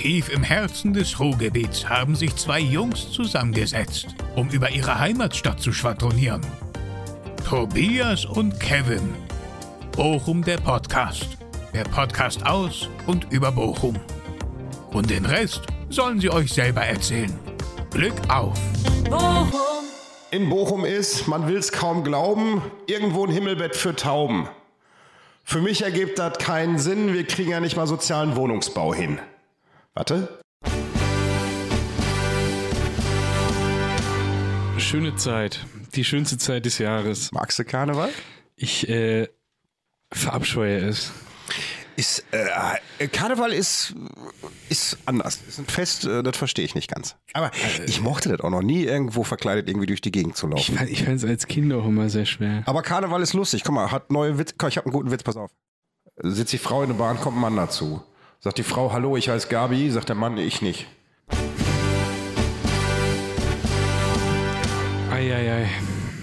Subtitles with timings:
[0.00, 4.06] Tief im Herzen des Ruhrgebiets haben sich zwei Jungs zusammengesetzt,
[4.36, 6.40] um über ihre Heimatstadt zu schwadronieren.
[7.44, 9.12] Tobias und Kevin.
[9.96, 11.26] Bochum der Podcast.
[11.74, 13.96] Der Podcast aus und über Bochum.
[14.92, 17.36] Und den Rest sollen sie euch selber erzählen.
[17.90, 18.56] Glück auf!
[19.10, 19.50] Bochum.
[20.30, 24.48] In Bochum ist, man will es kaum glauben, irgendwo ein Himmelbett für Tauben.
[25.42, 29.18] Für mich ergibt das keinen Sinn, wir kriegen ja nicht mal sozialen Wohnungsbau hin.
[29.98, 30.28] Warte.
[34.78, 35.66] Schöne Zeit.
[35.96, 37.32] Die schönste Zeit des Jahres.
[37.32, 38.10] Magst du Karneval?
[38.54, 39.26] Ich äh,
[40.12, 41.10] verabscheue es.
[41.96, 43.96] Ist, äh, Karneval ist,
[44.68, 45.40] ist anders.
[45.48, 47.16] Ist ein Fest, äh, das verstehe ich nicht ganz.
[47.32, 47.50] Aber
[47.84, 50.76] ich mochte das auch noch nie, irgendwo verkleidet irgendwie durch die Gegend zu Ich, laufen.
[50.78, 52.62] fand- ich fand es als Kind auch immer sehr schwer.
[52.66, 53.64] Aber Karneval ist lustig.
[53.64, 54.54] Guck mal, hat neue Witz.
[54.56, 55.50] Komm, ich habe einen guten Witz, pass auf.
[56.22, 58.00] Sitzt die Frau in der Bahn, kommt ein Mann dazu.
[58.40, 59.90] Sagt die Frau, hallo, ich heiße Gabi.
[59.90, 60.86] Sagt der Mann, ich nicht.
[65.10, 65.68] Eieiei.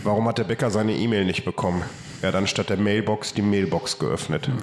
[0.03, 1.83] Warum hat der Bäcker seine E-Mail nicht bekommen?
[2.21, 4.49] Er hat anstatt der Mailbox die Mailbox geöffnet.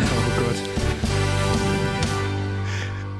[0.00, 0.30] Oh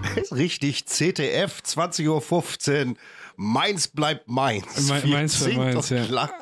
[0.05, 0.23] Gott.
[0.23, 2.95] Ist richtig, CTF, 20.15 Uhr.
[3.37, 4.89] Meins bleibt meins.
[4.89, 6.05] Me- meins bleibt singt meins, ja.
[6.23, 6.33] hab,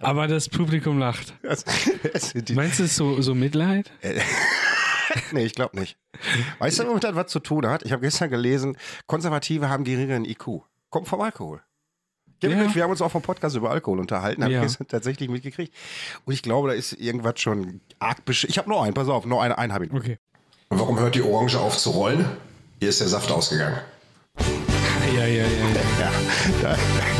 [0.00, 1.34] Aber das Publikum lacht.
[1.42, 1.64] das,
[2.12, 3.90] das Meinst du es so, so Mitleid?
[5.32, 5.96] nee, ich glaube nicht.
[6.58, 7.82] Weißt du, womit das was zu tun hat?
[7.84, 10.62] Ich habe gestern gelesen, Konservative haben geringeren IQ.
[10.90, 11.60] Kommt vom Alkohol.
[12.42, 12.50] Ja.
[12.50, 12.74] Ja.
[12.74, 14.60] Wir haben uns auch vom Podcast über Alkohol unterhalten, habe Ja.
[14.60, 15.74] ich gestern tatsächlich mitgekriegt.
[16.24, 19.24] Und ich glaube, da ist irgendwas schon arg besch Ich habe noch einen, pass auf,
[19.24, 19.92] noch eine, einen habe ich.
[19.92, 20.00] noch.
[20.00, 20.18] Okay.
[20.68, 22.24] Warum hört die Orange auf zu rollen?
[22.80, 23.78] Hier ist der Saft ausgegangen.
[25.02, 25.44] Eieiei.
[26.00, 26.10] Ja,
[26.62, 26.76] da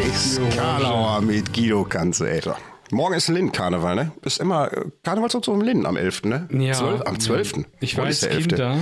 [0.06, 2.42] ist Karlauer mit Guido Kanze, ey.
[2.94, 4.12] Morgen ist Lind-Karneval, ne?
[4.22, 6.48] Ist immer äh, Karnevalszug im Linden am 11., ne?
[6.52, 6.72] Ja.
[6.74, 7.52] 12, am 12.
[7.80, 8.58] Ich Heute war als Kind 11..
[8.58, 8.78] da.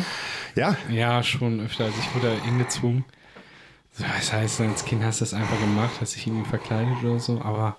[0.54, 0.76] Ja?
[0.90, 1.84] Ja, schon öfter.
[1.84, 3.04] Also ich wurde da hingezwungen.
[3.98, 7.40] Das heißt, als Kind hast du das einfach gemacht, hast dich irgendwie verkleidet oder so,
[7.42, 7.76] aber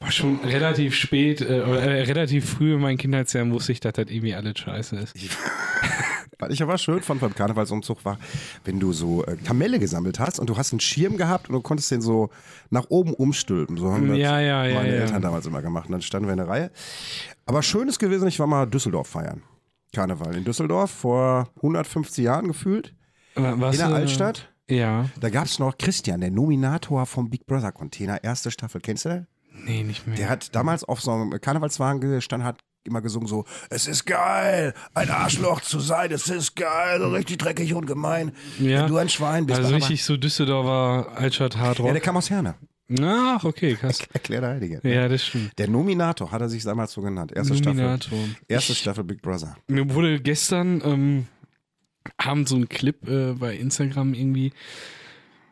[0.00, 3.94] war schon relativ spät, äh, oder äh, relativ früh in meinen Kindheitsjahren wusste ich, dass
[3.94, 5.14] das irgendwie alles scheiße ist.
[6.38, 8.18] Was ich aber schön fand beim Karnevalsumzug war,
[8.64, 11.60] wenn du so äh, Kamelle gesammelt hast und du hast einen Schirm gehabt und du
[11.60, 12.30] konntest den so
[12.70, 13.76] nach oben umstülpen.
[13.76, 14.88] So haben das Ja, ja, ja, meine.
[14.88, 15.86] Eltern damals immer gemacht.
[15.86, 16.70] Und dann standen wir in der Reihe.
[17.44, 19.42] Aber schön ist gewesen, ich war mal Düsseldorf feiern.
[19.92, 22.94] Karneval in Düsseldorf vor 150 Jahren gefühlt.
[23.34, 24.52] Was, in der äh, Altstadt.
[24.68, 25.06] Ja.
[25.18, 28.80] Da gab es noch Christian, der Nominator vom Big Brother Container, erste Staffel.
[28.80, 29.26] Kennst du den?
[29.64, 30.16] Nee, nicht mehr.
[30.16, 34.74] Der hat damals auf so einem Karnevalswagen gestanden, hat immer gesungen so, es ist geil,
[34.94, 38.32] ein Arschloch zu sein, es ist geil, so richtig dreckig und gemein.
[38.58, 38.80] ja.
[38.82, 39.58] Wenn du ein Schwein bist.
[39.60, 41.92] Also richtig so Düsseldorfer Altstadt Ja, Hardrock.
[41.92, 42.54] der kam aus Herne.
[43.02, 43.98] Ach, okay, krass.
[44.14, 44.80] Erklär der Heilige.
[44.82, 45.52] Ja, das stimmt.
[45.58, 47.32] Der Nominator hat er sich damals so genannt.
[47.36, 47.98] Erste Nominator.
[48.00, 48.36] Staffel.
[48.48, 49.56] Erste Ich- Staffel Big Brother.
[49.68, 51.26] Mir wurde gestern ähm,
[52.16, 54.52] Abend so ein Clip äh, bei Instagram irgendwie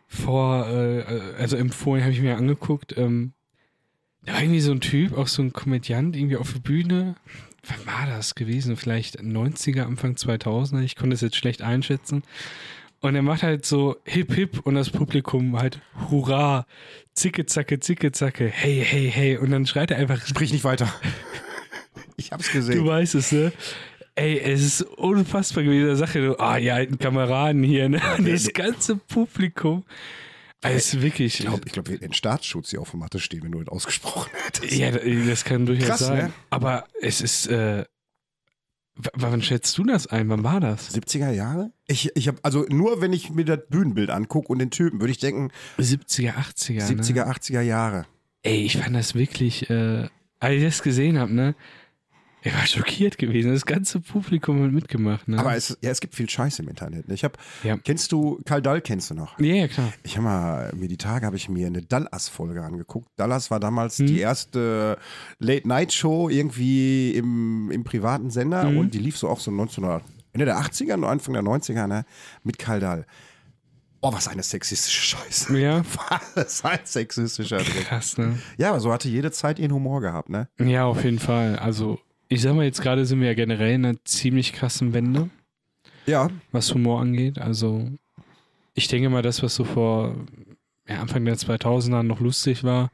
[0.08, 1.02] vor, äh,
[1.38, 2.96] also empfohlen, habe ich mir angeguckt.
[2.96, 3.32] Ähm,
[4.26, 7.14] da war irgendwie so ein Typ, auch so ein Komödiant, irgendwie auf der Bühne.
[7.66, 8.76] Wann war das gewesen?
[8.76, 10.82] Vielleicht 90er, Anfang 2000er.
[10.82, 12.22] Ich konnte es jetzt schlecht einschätzen.
[13.00, 16.66] Und er macht halt so hip hip und das Publikum halt hurra,
[17.14, 19.36] zicke zacke, zicke zacke, hey, hey, hey.
[19.36, 20.92] Und dann schreit er einfach Sprich nicht weiter.
[22.18, 22.78] Ich hab's gesehen.
[22.82, 23.52] Du weißt es, ne?
[24.14, 26.00] Ey, es ist unfassbar gewesen.
[26.00, 28.00] Da er, so, ah, die alten Kameraden hier, ne?
[28.24, 29.84] Das ganze Publikum.
[30.62, 31.40] Es ist wirklich.
[31.40, 33.68] Ich glaube, ich glaub, wir hätten Staatsschutz hier auf der Matte stehen, wenn du das
[33.68, 34.72] ausgesprochen hättest.
[34.72, 36.16] ja, das kann durchaus Krass, sein.
[36.26, 36.32] ne?
[36.50, 37.46] Aber es ist.
[37.48, 37.84] Äh,
[39.12, 40.28] wann schätzt du das ein?
[40.30, 40.94] Wann war das?
[40.96, 41.70] 70er Jahre?
[41.86, 45.10] Ich, ich habe also nur wenn ich mir das Bühnenbild angucke und den Typen, würde
[45.10, 46.86] ich denken 70er, 80er.
[46.86, 47.30] 70er, Ne?
[47.30, 48.06] 80er Jahre.
[48.42, 49.68] Ey, ich fand das wirklich.
[49.68, 51.54] Äh, als ich das gesehen habe, ne?
[52.46, 53.52] Ich war schockiert gewesen.
[53.52, 55.38] Das ganze Publikum hat mitgemacht, ne?
[55.38, 57.08] Aber es, ja, es gibt viel Scheiße im Internet.
[57.08, 57.14] ne?
[57.14, 57.76] Ich habe, Ja.
[57.76, 58.80] kennst du Karl Dall?
[58.80, 59.38] Kennst du noch?
[59.40, 59.92] ja, ja, klar.
[60.04, 63.08] Ich habe mal mir die Tage habe ich mir eine Dallas-Folge angeguckt.
[63.16, 64.06] Dallas war damals Mhm.
[64.06, 64.98] die erste
[65.40, 68.78] Late-Night-Show irgendwie im, im privaten Sender Mhm.
[68.78, 70.02] und die lief so auch so 1900
[70.32, 72.04] Ende der 80er, und Anfang der 90er, ne?
[72.44, 73.06] Mit Karl Dall.
[74.02, 75.58] Oh, was eine sexistische Scheiße.
[75.58, 75.82] Ja.
[76.34, 77.86] Was ein sexistischer Dreck.
[77.86, 78.38] Krass, ne?
[78.58, 80.48] Ja, aber so hatte jede Zeit ihren Humor gehabt, ne?
[80.60, 81.58] Ja, auf jeden Fall.
[81.58, 85.30] Also, ich sag mal, jetzt gerade sind wir ja generell in einer ziemlich krassen Wende,
[86.06, 87.38] Ja, was Humor angeht.
[87.38, 87.88] Also,
[88.74, 90.14] ich denke mal, das, was so vor
[90.88, 92.90] ja, Anfang der 2000er noch lustig war,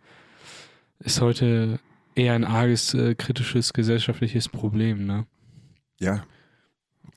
[0.99, 1.81] ist heute
[2.15, 5.27] eher ein arges, äh, kritisches gesellschaftliches Problem, ne?
[5.99, 6.25] ja.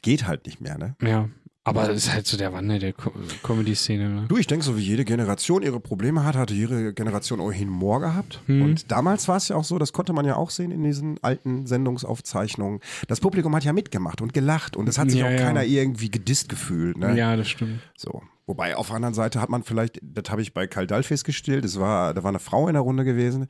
[0.01, 0.95] Geht halt nicht mehr, ne?
[1.01, 1.29] Ja.
[1.67, 4.07] Aber das ist halt so der Wandel der Co Comedy-Szene.
[4.07, 4.25] Ne?
[4.27, 7.99] Du, ich denke, so wie jede Generation ihre Probleme hat, hatte jede Generation ohnehin Humor
[8.01, 8.39] gehabt.
[8.47, 11.17] Und damals war es ja auch so, das konnte man ja auch sehen in diesen
[11.23, 12.81] alten Sendungsaufzeichnungen.
[13.07, 15.37] Das Publikum hat ja mitgemacht und gelacht und es hat sich Ja, auch ja.
[15.37, 16.97] keiner irgendwie gedisst gefühlt.
[16.97, 17.17] Ne?
[17.17, 17.79] Ja, das stimmt.
[17.97, 18.21] So.
[18.45, 21.65] Wobei auf der anderen Seite hat man vielleicht, das habe ich bei Karl Dall festgestellt,
[21.65, 23.47] es war, da war eine Frau in der Runde gewesen.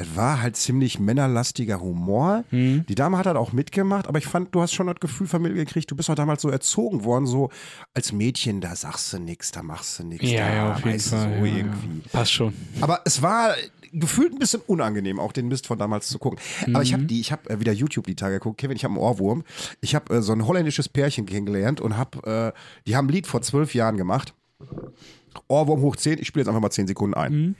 [0.00, 2.44] Es war halt ziemlich männerlastiger Humor.
[2.52, 2.86] Mhm.
[2.88, 5.66] Die Dame hat halt auch mitgemacht, aber ich fand, du hast schon das Gefühl vermittelt
[5.66, 7.50] gekriegt, du bist doch damals so erzogen worden, so
[7.94, 10.30] als Mädchen, da sagst du nichts, da machst du nichts.
[10.30, 11.18] Ja, da, ja, auf jeden Fall.
[11.38, 12.02] So ja, irgendwie.
[12.04, 12.10] Ja.
[12.12, 12.54] Passt schon.
[12.80, 13.54] Aber es war
[13.92, 16.38] gefühlt ein bisschen unangenehm, auch den Mist von damals zu gucken.
[16.72, 17.06] Aber ich habe Mhm.
[17.08, 18.58] die, ich habe äh, wieder YouTube die Tage geguckt.
[18.60, 19.44] Kevin, ich habe einen Ohrwurm.
[19.80, 23.26] Ich habe äh, so ein holländisches Pärchen kennengelernt und habe, äh, die haben ein Lied
[23.26, 24.34] vor zwölf Jahren gemacht.
[25.48, 26.18] Ohrwurm hoch 10.
[26.18, 27.32] Ich spiele jetzt einfach mal 10 Sekunden ein.
[27.32, 27.54] Mhm.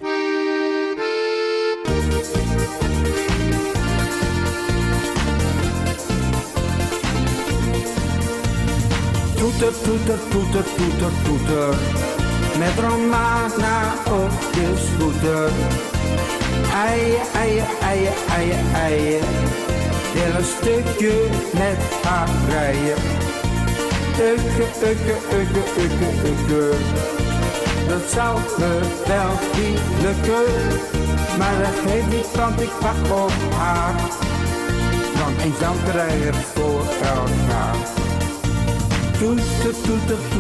[9.59, 11.75] Toeter, toeter, toeter, toeter, toeter.
[12.59, 15.51] Met Romana op de scooter.
[16.73, 19.25] Eien, eien, eien, eien, eien.
[20.15, 21.13] Wil een stukje
[21.53, 23.03] met haar rijden.
[24.21, 26.77] Ukke, ukke, ukke, ukke, ukke.
[27.89, 30.53] Dat zou me wel niet lukken.
[31.39, 33.95] Maar dat geeft niet, want ik wacht op haar.
[35.15, 37.98] Want eens dan krijg ik voor elkaar.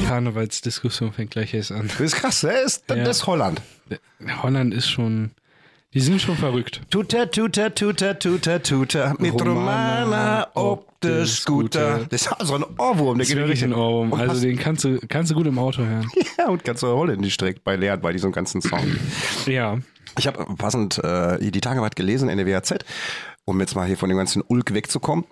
[0.07, 1.89] Karnevalsdiskussion fängt gleich erst an.
[1.89, 2.51] Das ist krass, ne?
[2.53, 3.09] Das ist, das Ja.
[3.09, 3.61] ist Holland.
[4.43, 5.33] Holland ist schon.
[5.95, 6.83] Die sind schon verrückt.
[6.91, 9.17] Tuter, tuter, tuter, tuter, tuter.
[9.19, 12.07] Mit Romana op de Scooter.
[12.11, 13.19] Das ist also ein Ohrwurm.
[13.19, 14.13] Der Das geht wirklich ein Ohrwurm.
[14.13, 16.07] Also den kannst du, kannst du gut im Auto hören.
[16.39, 18.87] Ja, und ganz holländisch direkt bei lernen bei diesem ganzen Song.
[19.47, 19.79] Ja.
[20.19, 22.75] Ich habe passend äh, die Tage was gelesen in der WAZ,
[23.45, 25.25] um jetzt mal hier von dem ganzen Ulk wegzukommen.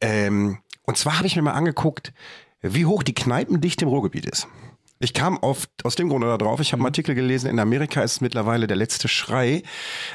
[0.00, 2.14] Ähm, und zwar habe ich mir mal angeguckt,
[2.62, 4.48] wie hoch die Kneipendichte im Ruhrgebiet ist.
[5.00, 8.00] Ich kam auf, aus dem Grunde da drauf, ich habe einen Artikel gelesen, in Amerika
[8.00, 9.62] ist mittlerweile der letzte Schrei,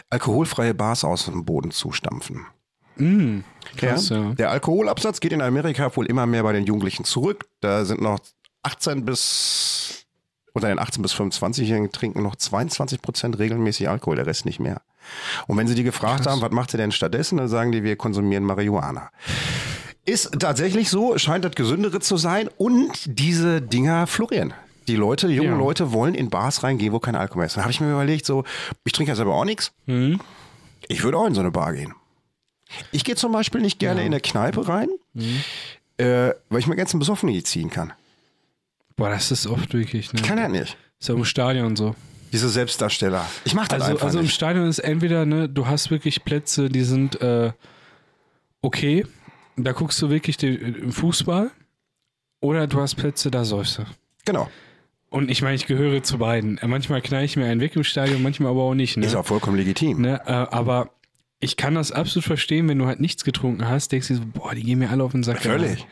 [0.09, 2.47] alkoholfreie Bars aus dem Boden zu stampfen.
[3.77, 4.33] Krass, ja.
[4.33, 7.45] Der Alkoholabsatz geht in Amerika wohl immer mehr bei den Jugendlichen zurück.
[7.59, 8.17] Da sind noch
[8.63, 10.07] 18 bis,
[10.53, 14.81] unter den 18 bis 25-Jährigen trinken noch 22 Prozent regelmäßig Alkohol, der Rest nicht mehr.
[15.45, 17.95] Und wenn sie die gefragt haben, was macht ihr denn stattdessen, dann sagen die, wir
[17.95, 19.11] konsumieren Marihuana.
[20.05, 24.53] Ist tatsächlich so, scheint das gesündere zu sein und diese Dinger florieren.
[24.87, 25.57] Die Leute, die jungen Ja.
[25.57, 27.55] Leute wollen in Bars reingehen, wo kein Alkohol mehr ist.
[27.55, 28.43] Da habe ich mir überlegt, so,
[28.83, 29.71] ich trinke ja selber auch nichts.
[30.89, 31.93] Ich würde auch in so eine Bar gehen.
[32.91, 34.89] Ich gehe zum Beispiel nicht gerne in eine Kneipe rein,
[35.97, 37.93] äh, weil ich mir ganz einen Besoffenen ziehen kann.
[38.97, 40.11] Boah, das ist oft wirklich.
[40.11, 40.19] Ne?
[40.19, 40.75] Ich kann ja nicht.
[40.99, 41.95] So im Stadion so.
[42.33, 43.25] Diese Selbstdarsteller.
[43.45, 44.33] Ich mache das Also, einfach also im nicht.
[44.33, 47.53] Stadion ist entweder, ne, du hast wirklich Plätze, die sind äh,
[48.61, 49.05] okay,
[49.55, 51.51] da guckst du wirklich den äh, Fußball,
[52.41, 53.83] oder du hast Plätze, da säufst du.
[54.25, 54.49] Genau.
[55.09, 56.57] Und ich meine, ich gehöre zu beiden.
[56.57, 58.97] Äh, Manchmal knall ich mir einen weg im Stadion, manchmal aber auch nicht.
[58.97, 59.05] Ne?
[59.05, 60.01] Ist auch vollkommen legitim.
[60.01, 60.89] Ne, äh, aber
[61.43, 64.55] ich kann das absolut verstehen, wenn du halt nichts getrunken hast, denkst du so, boah,
[64.55, 65.41] die gehen mir alle auf den Sack.
[65.41, 65.85] Völlig.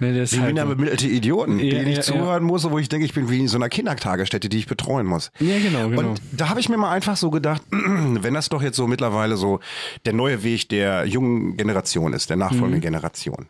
[0.00, 2.78] Ne, das Ich halt bin ja bemittelte Idioten, Ja, denen ich ja, zuhören muss, wo
[2.78, 5.32] ich denke, ich bin wie in so einer Kindertagesstätte, die ich betreuen muss.
[5.40, 6.10] ja, genau, genau.
[6.10, 9.36] Und da habe ich mir mal einfach so gedacht, wenn das doch jetzt so mittlerweile
[9.36, 9.58] so
[10.06, 12.82] der neue Weg der jungen Generation ist, der nachfolgenden Mhm.
[12.82, 13.46] Generation,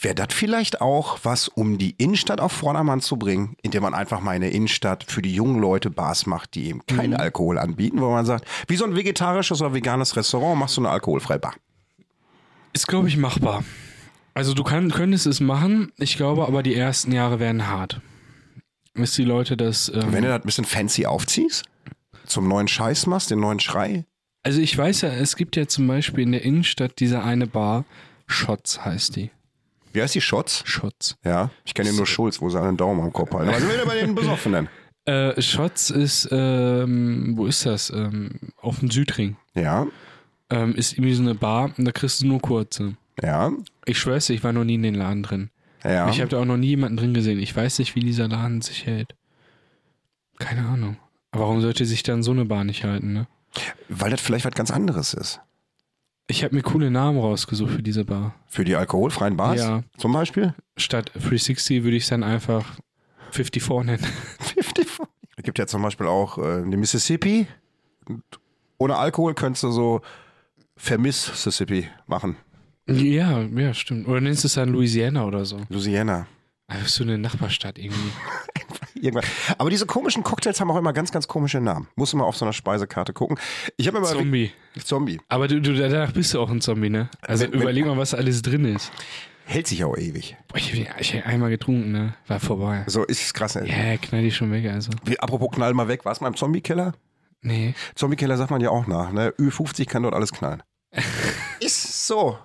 [0.00, 4.20] wäre das vielleicht auch was, um die Innenstadt auf Vordermann zu bringen, indem man einfach
[4.20, 7.16] mal eine Innenstadt für die jungen Leute Bars macht, die eben keinen Mhm.
[7.20, 10.89] Alkohol anbieten, wo man sagt, wie so ein vegetarisches oder veganes Restaurant machst du eine
[10.92, 11.54] alkoholfreie Bar.
[12.72, 13.64] Ist, glaube ich, machbar.
[14.34, 18.00] Also du kann, könntest es machen, ich glaube aber die ersten Jahre werden hart.
[18.94, 19.88] Bis die Leute das...
[19.88, 21.64] Ähm, Wenn du das ein bisschen fancy aufziehst,
[22.26, 24.04] zum neuen Scheiß machst, den neuen Schrei,
[24.42, 27.84] also ich weiß ja, es gibt ja zum Beispiel in der Innenstadt diese eine Bar,
[28.26, 29.30] Shots heißt die.
[29.92, 30.62] wie heißt die Shots?
[30.64, 31.16] Shots.
[31.24, 33.50] Ja, ich kenne nur Schulz, wo sie einen Daumen am Kopf halten.
[33.50, 34.68] Aber sind wir bei den Besoffenen?
[35.06, 37.88] Äh, Shots ist, ähm, wo ist das?
[37.88, 39.36] Ähm, auf dem Südring.
[39.54, 39.86] Ja,
[40.50, 42.96] Ähm, ist irgendwie so eine Bar und da kriegst du nur kurze.
[43.22, 43.52] ja,
[43.86, 45.50] Ich schwör's dir, ich war noch nie in den Laden drin.
[45.84, 46.08] ja.
[46.10, 47.38] Ich habe da auch noch nie jemanden drin gesehen.
[47.38, 49.14] Ich weiß nicht, wie dieser Laden sich hält.
[50.38, 50.96] Keine Ahnung.
[51.32, 53.26] Aber warum sollte sich dann so eine Bar nicht halten, ne?
[53.88, 55.40] Weil das vielleicht was ganz anderes ist.
[56.26, 58.34] Ich habe mir coole Namen rausgesucht für diese Bar.
[58.46, 59.82] Für die alkoholfreien Bars Ja.
[59.98, 60.54] zum Beispiel?
[60.76, 62.78] Statt 360 würde ich es dann einfach
[63.32, 63.98] 54 nennen.
[64.40, 65.06] 54.
[65.36, 67.46] Es gibt ja zum Beispiel auch äh, die Mississippi.
[68.06, 68.22] Und
[68.78, 70.00] ohne Alkohol könntest du so
[70.82, 72.36] Vermiss Mississippi machen.
[72.88, 74.08] ja, ja, stimmt.
[74.08, 75.60] Oder nennst du es dann Louisiana oder so?
[75.68, 76.26] Louisiana.
[76.66, 78.10] Also so eine Nachbarstadt irgendwie.
[78.94, 79.24] Irgendwann.
[79.58, 81.88] Aber diese komischen Cocktails haben auch immer ganz, ganz komische Namen.
[81.96, 83.38] Muss mal auf so einer Speisekarte gucken.
[83.76, 84.52] Ich habe immer Zombie.
[84.82, 85.20] Zombie.
[85.28, 87.08] Aber du, du, danach bist du auch ein Zombie, ne?
[87.22, 88.92] Also Wenn- wenn- überleg mal, was alles drin ist.
[89.46, 90.36] Hält sich auch ewig.
[90.48, 92.14] Boah, ich habe hab einmal getrunken, ne?
[92.28, 92.84] War vorbei.
[92.86, 93.56] So ist krass.
[93.56, 93.68] Ne?
[93.68, 94.90] Ja, knall die schon weg, also.
[95.04, 96.92] Wie, apropos knall mal weg, warst du mal im Zombie-Keller?
[97.42, 97.74] Nee.
[97.96, 99.10] Zombie-Keller sagt man ja auch nach.
[99.12, 99.30] Ne?
[99.38, 100.62] Ü50 kann dort alles knallen.
[101.60, 102.38] Ist so.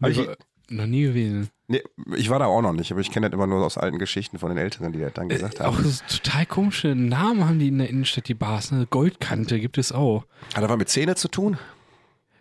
[0.00, 0.36] Hab ich, Aber
[0.70, 1.48] noch nie gewesen.
[1.66, 1.82] nee,
[2.16, 4.38] ich war da auch noch nicht, aber ich kenne das immer nur aus alten Geschichten
[4.38, 5.74] von den Älteren, die das dann gesagt haben.
[5.76, 8.70] Auch so total komische Namen haben die in der Innenstadt, die Bars.
[8.70, 8.86] Ne?
[8.88, 10.24] Goldkante gibt es auch.
[10.54, 11.58] Hat das was mit Zähne zu tun?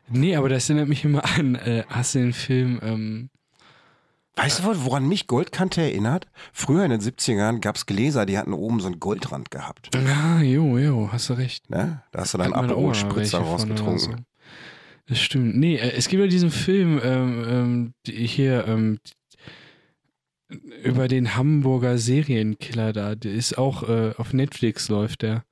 [0.10, 3.30] Nee, aber das erinnert mich immer an, äh, hast du den Film, ähm,
[4.38, 6.28] Weißt du, woran mich Goldkante erinnert?
[6.54, 9.90] Früher in den 70ern gab es Gläser, die hatten oben so einen Goldrand gehabt.
[9.96, 11.72] ah, jo, jo, hast du recht.
[11.72, 12.04] Ne?
[12.12, 14.26] Da hast du dann Hat meine Aperol Oma Spritzer welche von oder rausgetrunken.
[15.08, 15.56] Das stimmt.
[15.58, 19.00] Nee, äh, es gibt ja diesen Film ähm, ähm, hier ähm,
[20.84, 23.16] über den Hamburger Serienkiller da.
[23.16, 25.44] Der ist auch äh, auf Netflix läuft der.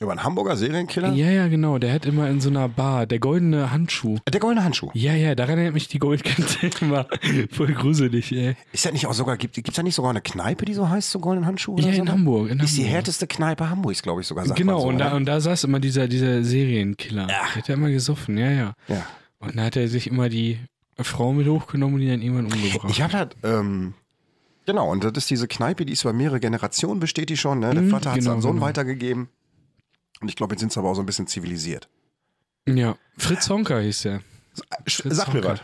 [0.00, 1.12] Über einen Hamburger Serienkiller?
[1.12, 1.78] Ja, ja, genau.
[1.78, 4.18] Der hat immer in so einer Bar, der goldene Handschuh.
[4.30, 4.90] Der goldene Handschuh.
[4.94, 7.06] Ja, ja, daran erinnert mich die Goldkante immer.
[7.52, 8.56] Voll gruselig, ey.
[8.72, 11.10] Ist das nicht auch sogar, gibt es da nicht sogar eine Kneipe, die so heißt,
[11.10, 11.76] so goldenen Handschuh?
[11.78, 12.02] Ja, so?
[12.02, 12.50] in Hamburg.
[12.50, 12.94] In Ist die Hamburg.
[12.94, 14.44] härteste Kneipe Hamburgs, glaube ich, sogar.
[14.46, 17.26] Genau, so, und, da, und da saß immer dieser, dieser Serienkiller.
[17.26, 18.74] Der hat ja immer gesoffen, ja, ja.
[18.88, 19.06] Ja.
[19.38, 20.58] Und da hat er sich immer die
[20.98, 22.90] Frau mit hochgenommen und die dann irgendwann umgebracht.
[22.90, 23.94] Ich habe halt, ähm,
[24.64, 27.60] genau, und das ist diese Kneipe, die ist über mehrere Generationen, besteht die schon.
[27.60, 27.72] Ne?
[27.74, 28.66] Der Mhm, Vater hat es genau, an Sohn genau.
[28.66, 29.28] weitergegeben.
[30.20, 31.88] Und ich glaube, jetzt sind sie aber auch so ein bisschen zivilisiert.
[32.68, 34.20] Ja, Fritz Honka hieß der.
[34.86, 35.48] Sch- Fritz Sag mir Honka.
[35.52, 35.60] was.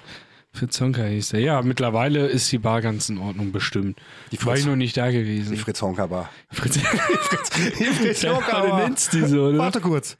[0.54, 1.40] Fritz Honka hieß der.
[1.40, 3.98] Ja, mittlerweile ist die Bar ganz in Ordnung bestimmt.
[4.30, 5.52] Die War Fritz- ich noch nicht da gewesen.
[5.52, 6.28] Die Fritz Honka Bar.
[6.50, 6.74] Fritz,
[7.78, 8.80] Die Fritz ja, Honka du Bar.
[8.88, 9.58] nennst die so, ne?
[9.58, 10.18] Warte kurz.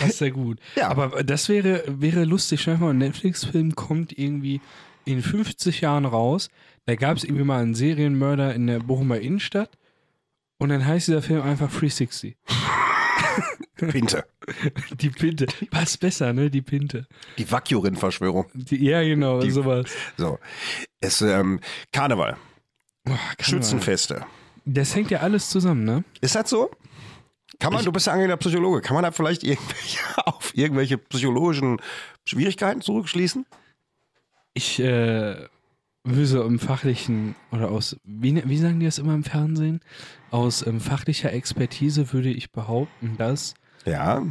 [0.00, 0.58] Das ist ja gut.
[0.76, 0.88] Ja.
[0.88, 2.64] Aber das wäre, wäre lustig.
[2.64, 4.60] Dir mal, ein Netflix-Film kommt irgendwie
[5.04, 6.48] in 50 Jahren raus.
[6.86, 9.70] Da gab es irgendwie mal einen Serienmörder in der Bochumer Innenstadt.
[10.58, 12.36] Und dann heißt dieser Film einfach 360.
[13.76, 14.24] Pinte.
[15.00, 15.46] Die Pinte.
[15.70, 16.50] Passt besser, ne?
[16.50, 17.06] Die Pinte.
[17.38, 18.46] Die Vacurin-Verschwörung.
[18.52, 19.86] Die, ja, genau, Die- sowas.
[20.18, 20.38] So.
[21.00, 21.60] Es, ähm,
[21.92, 22.36] Karneval.
[23.04, 24.26] Boah, kann Schützenfeste.
[24.66, 26.04] Das hängt ja alles zusammen, ne?
[26.20, 26.70] Ist das so?
[27.58, 31.80] Kann man, du bist ja angehender Psychologe, kann man da vielleicht irgendwelche, auf irgendwelche psychologischen
[32.26, 33.46] Schwierigkeiten zurückschließen?
[34.54, 35.36] Ich äh,
[36.04, 39.80] so im fachlichen oder aus, wie, wie sagen die das immer im Fernsehen?
[40.30, 43.54] Aus ähm, fachlicher Expertise würde ich behaupten, dass
[43.84, 44.22] Ja.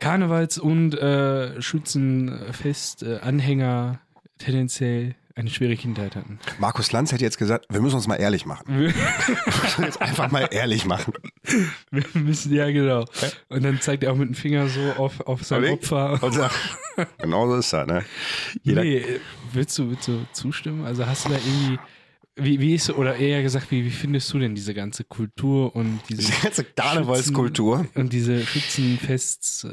[0.00, 4.00] Karnevals- und äh, Schützenfest-Anhänger
[4.38, 6.38] tendenziell eine schwere Kindheit hatten.
[6.58, 8.64] Markus Lanz hätte jetzt gesagt, wir müssen uns mal ehrlich machen.
[8.66, 8.92] Wir,
[9.62, 11.12] müssen jetzt einfach mal ehrlich machen.
[11.90, 13.04] wir müssen, ja genau.
[13.48, 15.78] Und dann zeigt er auch mit dem Finger so auf, auf sein Überleg.
[15.82, 16.22] Opfer.
[16.22, 16.54] Und sagt,
[17.18, 18.04] genau so ist das, ne?
[18.62, 19.04] Jeder, Nee,
[19.52, 20.84] willst du, willst du zustimmen?
[20.84, 21.78] Also hast du da irgendwie,
[22.36, 26.00] wie, wie ist, oder eher gesagt, wie, wie findest du denn diese ganze Kultur und
[26.08, 27.86] diese diese ganze Karnevalskultur.
[27.94, 29.68] Und diese Schützenfests, äh,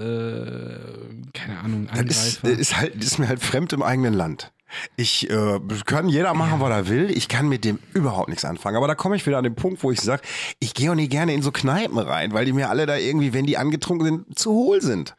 [1.33, 2.59] keine Ahnung, Das ist, Angreifer.
[2.61, 4.51] ist, halt, ist mir halt fremd im eigenen Land.
[4.95, 7.09] Ich äh, kann jeder machen, was er will.
[7.11, 8.77] Ich kann mit dem überhaupt nichts anfangen.
[8.77, 10.21] Aber da komme ich wieder an den Punkt, wo ich sage,
[10.59, 13.33] ich gehe auch nie gerne in so Kneipen rein, weil die mir alle da irgendwie,
[13.33, 15.15] wenn die angetrunken sind, zu hohl sind.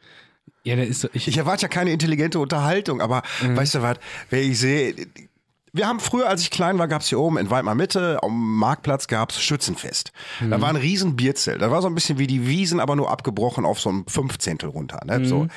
[0.63, 3.97] ja, da ist so, ich, Ich erwarte ja keine intelligente Unterhaltung, aber weißt du was,
[4.29, 4.95] wenn ich sehe,
[5.73, 8.57] wir haben früher, als ich klein war, gab es hier oben in Weidmar Mitte, am
[8.57, 10.11] Marktplatz gab es Schützenfest.
[10.49, 11.61] Da war ein riesen Bierzelt.
[11.61, 14.69] Da war so ein bisschen wie die Wiesen, aber nur abgebrochen auf so ein Fünfzehntel
[14.69, 14.99] runter.
[15.05, 15.25] Ne?
[15.25, 15.47] So.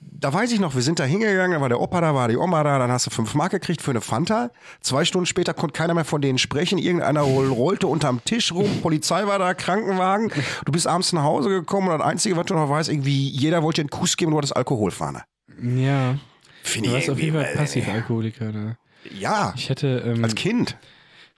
[0.00, 2.36] Da weiß ich noch, wir sind da hingegangen, da war der Opa da, war die
[2.36, 4.50] Oma da, dann hast du fünf Mark gekriegt für eine Fanta.
[4.80, 6.78] Zwei Stunden später konnte keiner mehr von denen sprechen.
[6.78, 10.32] Irgendeiner roll- rollte unterm Tisch rum, Polizei war da, Krankenwagen.
[10.64, 13.62] Du bist abends nach Hause gekommen und das Einzige, was du noch weißt, irgendwie jeder
[13.62, 15.22] wollte dir einen Kuss geben, du hattest Alkoholfahne.
[15.62, 16.16] ja,
[16.64, 18.50] Finde du warst auf jeden Fall Passivalkoholiker.
[18.50, 18.76] Ne?
[19.14, 20.76] Ja, Ich hatte, ähm, als Kind.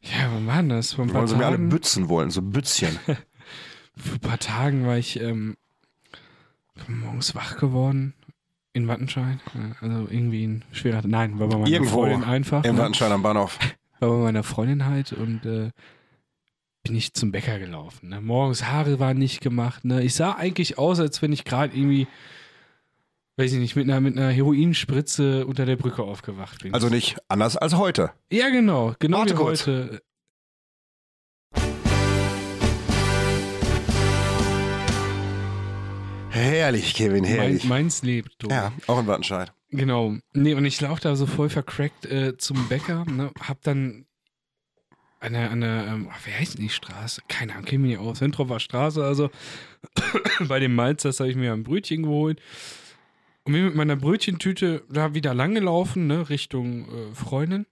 [0.03, 0.95] ja, wann war das?
[0.95, 2.99] Vor ein paar sie mir alle Tagen, bützen wollen, so Bützchen.
[3.07, 5.57] vor ein paar Tagen war ich ähm,
[6.89, 8.15] morgens wach geworden
[8.73, 9.39] in Wattenscheid.
[9.55, 12.65] Ja, Also irgendwie ein schwerer, nein, war bei meiner Irgendwo Freundin einfach.
[12.65, 12.83] Im ne?
[12.83, 13.59] Wattenscheid am Bahnhof.
[14.00, 15.71] war bei meiner Freundin halt und äh,
[16.83, 18.09] bin ich zum Bäcker gelaufen.
[18.09, 18.21] Ne?
[18.21, 19.85] Morgens Haare waren nicht gemacht.
[19.85, 20.03] Ne?
[20.03, 22.07] Ich sah eigentlich aus, als wenn ich gerade irgendwie,
[23.40, 26.75] weiß ich nicht, mit einer, mit einer Heroinspritze unter der Brücke aufgewacht bin.
[26.75, 28.11] Also nicht anders als heute.
[28.30, 29.66] ja, genau, genau Warte wie kurz.
[29.66, 30.02] heute.
[36.28, 37.64] Herrlich, Kevin, Mein, herrlich.
[37.64, 38.35] meins lebt.
[38.38, 38.49] Du.
[38.49, 39.52] ja, auch in Wattenscheid.
[39.70, 40.16] Genau.
[40.35, 43.30] Nee, und ich laufe da so voll vercrackt äh, zum Bäcker, ne?
[43.40, 44.04] Hab dann
[45.20, 47.23] an der, an der ähm, ach, wie heißt denn die Straße?
[47.28, 48.18] Keine Ahnung, kenne mich nicht aus.
[48.18, 49.30] Zentrofer Straße, also
[50.49, 52.40] bei dem Malzers habe ich mir ein Brötchen geholt.
[53.50, 57.66] Und bin mit meiner Brötchentüte da wieder langgelaufen, ne, Richtung äh, Freundin.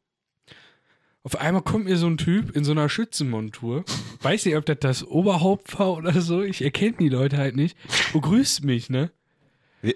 [1.23, 3.85] Auf einmal kommt mir so ein Typ in so einer Schützenmontur.
[4.21, 6.43] Weiß nicht, ob das das Oberhaupt war oder so.
[6.43, 7.77] Ich erkenne die Leute halt nicht.
[8.13, 9.13] Und grüßt mich, ne?
[9.81, 9.95] Wie-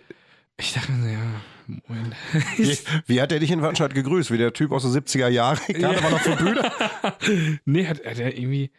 [0.56, 1.40] Ich dachte, mir, ja,
[1.88, 2.14] moin.
[2.58, 4.30] Wie, wie hat er dich in Wattenscheid gegrüßt?
[4.30, 5.58] Wie der Typ aus den 70er Jahren?
[5.66, 7.58] Gerade war noch von Bühne?
[7.64, 8.70] nee, hat, hat er irgendwie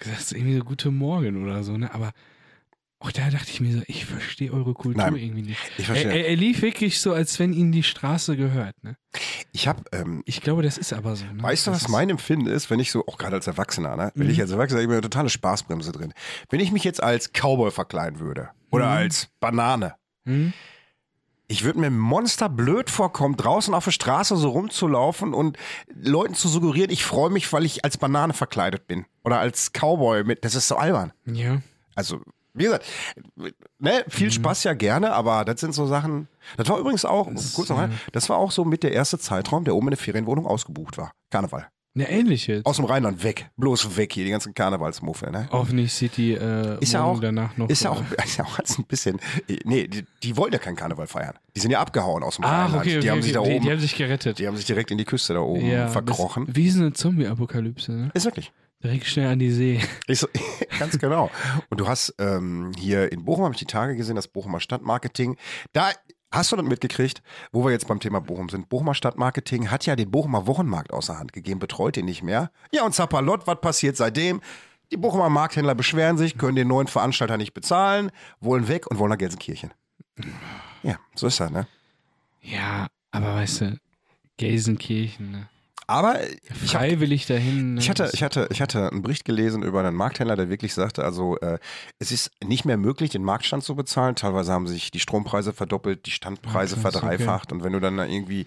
[0.00, 1.94] gesagt, so irgendwie so gute Morgen oder so, ne?
[1.94, 2.12] Aber
[3.00, 5.60] auch da dachte ich mir so, ich verstehe eure Kultur Nein, irgendwie nicht.
[5.76, 6.10] ich verstehe.
[6.10, 8.96] Er, er, lief wirklich so, als wenn ihm die Straße gehört, ne?
[9.52, 11.24] Ich habe, ähm, Ich glaube, das ist aber so.
[11.24, 11.40] Ne?
[11.42, 14.10] weißt du, was mein Empfinden ist, wenn ich so, auch gerade als Erwachsener, ne?
[14.16, 16.12] Wenn ich als Erwachsener, ich bin eine totale Spaßbremse drin.
[16.50, 20.52] Wenn ich mich jetzt als Cowboy verkleiden würde oder als Banane, Hm?
[21.46, 25.56] ich würde mir monsterblöd vorkommen, draußen auf der Straße so rumzulaufen und
[25.94, 29.06] Leuten zu suggerieren, ich freue mich, weil ich als Banane verkleidet bin.
[29.24, 31.12] Oder als Cowboy mit, das ist so albern.
[31.24, 31.62] Ja.
[31.94, 32.20] Also,
[32.58, 32.84] wie gesagt,
[33.36, 34.10] ne, Mhm.
[34.10, 36.28] viel Spaß ja gerne, aber das sind so Sachen.
[36.56, 39.64] Das war übrigens auch, kurz noch mal, das war auch so mit der erste Zeitraum,
[39.64, 41.12] der oben in der Ferienwohnung ausgebucht war.
[41.30, 41.68] Karneval.
[41.94, 42.64] Ne, ähnlich jetzt.
[42.64, 43.50] Aus dem Rheinland weg.
[43.56, 45.48] Bloß weg hier, die ganzen Karnevalsmuffel, ne?
[45.50, 47.68] Hoffentlich sieht die äh, Ist ja auch, danach noch.
[47.68, 49.18] ist ja auch, äh, ist ja auch ein bisschen,
[49.64, 51.34] nee, die, die wollten ja keinen Karneval feiern.
[51.56, 52.74] Die sind ja abgehauen aus dem Ach, Rheinland.
[52.82, 53.24] okay, okay, die haben okay.
[53.24, 54.38] sich da die, oben, die haben sich gerettet.
[54.38, 56.46] die haben sich direkt in die Küste da oben ja, verkrochen.
[56.46, 58.10] Das, wie so eine Zombie-Apokalypse, ne?
[58.14, 58.52] Ist wirklich.
[58.82, 59.80] Direkt schnell an die See.
[60.06, 60.28] Ich so,
[60.78, 61.30] ganz genau.
[61.68, 65.36] Und du hast ähm, hier in Bochum, habe ich die Tage gesehen, das Bochumer Stadtmarketing.
[65.72, 65.90] Da
[66.30, 68.68] hast du das mitgekriegt, wo wir jetzt beim Thema Bochum sind.
[68.68, 72.52] Bochumer Stadtmarketing hat ja den Bochumer Wochenmarkt außer Hand gegeben, betreut ihn nicht mehr.
[72.72, 74.40] Ja, und Zappalott, was passiert seitdem?
[74.92, 79.10] Die Bochumer Markthändler beschweren sich, können den neuen Veranstalter nicht bezahlen, wollen weg und wollen
[79.10, 79.72] nach Gelsenkirchen.
[80.82, 81.66] Ja, so ist das, ne?
[82.40, 83.80] Ja, aber weißt du,
[84.36, 85.48] Gelsenkirchen, ne?
[85.88, 87.74] Aber ich hab, Freiwillig dahin.
[87.74, 87.80] Ne?
[87.80, 91.02] Ich hatte, ich, hatte, ich hatte einen Bericht gelesen über einen Markthändler, der wirklich sagte,
[91.02, 91.58] also äh,
[91.98, 94.14] es ist nicht mehr möglich, den Marktstand zu bezahlen.
[94.14, 97.52] Teilweise haben sich die Strompreise verdoppelt, die Standpreise krass, verdreifacht.
[97.52, 98.44] Und wenn du dann da irgendwie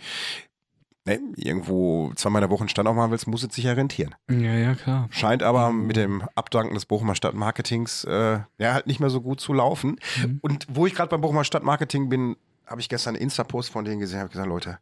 [1.06, 4.14] ne, irgendwo zweimal in der Woche einen Stand aufmachen willst, muss es sich ja rentieren.
[4.30, 5.08] Ja, ja, klar.
[5.10, 9.42] Scheint aber mit dem Abdanken des Bochumer Stadtmarketings äh, ja, halt nicht mehr so gut
[9.42, 9.98] zu laufen.
[10.22, 10.38] Mhm.
[10.42, 12.36] Und wo ich gerade beim Bochumer Stadtmarketing bin,
[12.72, 14.80] habe ich gestern einen Insta-Post von denen gesehen, habe gesagt, Leute,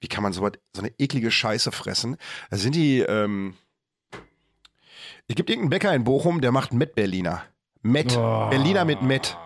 [0.00, 2.16] wie kann man so, was, so eine eklige Scheiße fressen?
[2.50, 3.54] Da sind die, ähm,
[5.28, 7.44] es gibt irgendeinen Bäcker in Bochum, der macht Met Berliner.
[7.82, 8.16] Met.
[8.16, 8.48] Oh.
[8.50, 9.36] Berliner mit Met.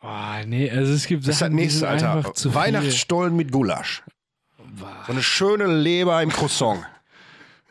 [0.00, 0.08] Oh,
[0.46, 2.34] nee, also es gibt Das ist das Sachen, die nächste, sind Alter.
[2.34, 4.02] zu Weihnachtsstollen mit Gulasch.
[5.06, 6.84] So eine schöne Leber im Croissant.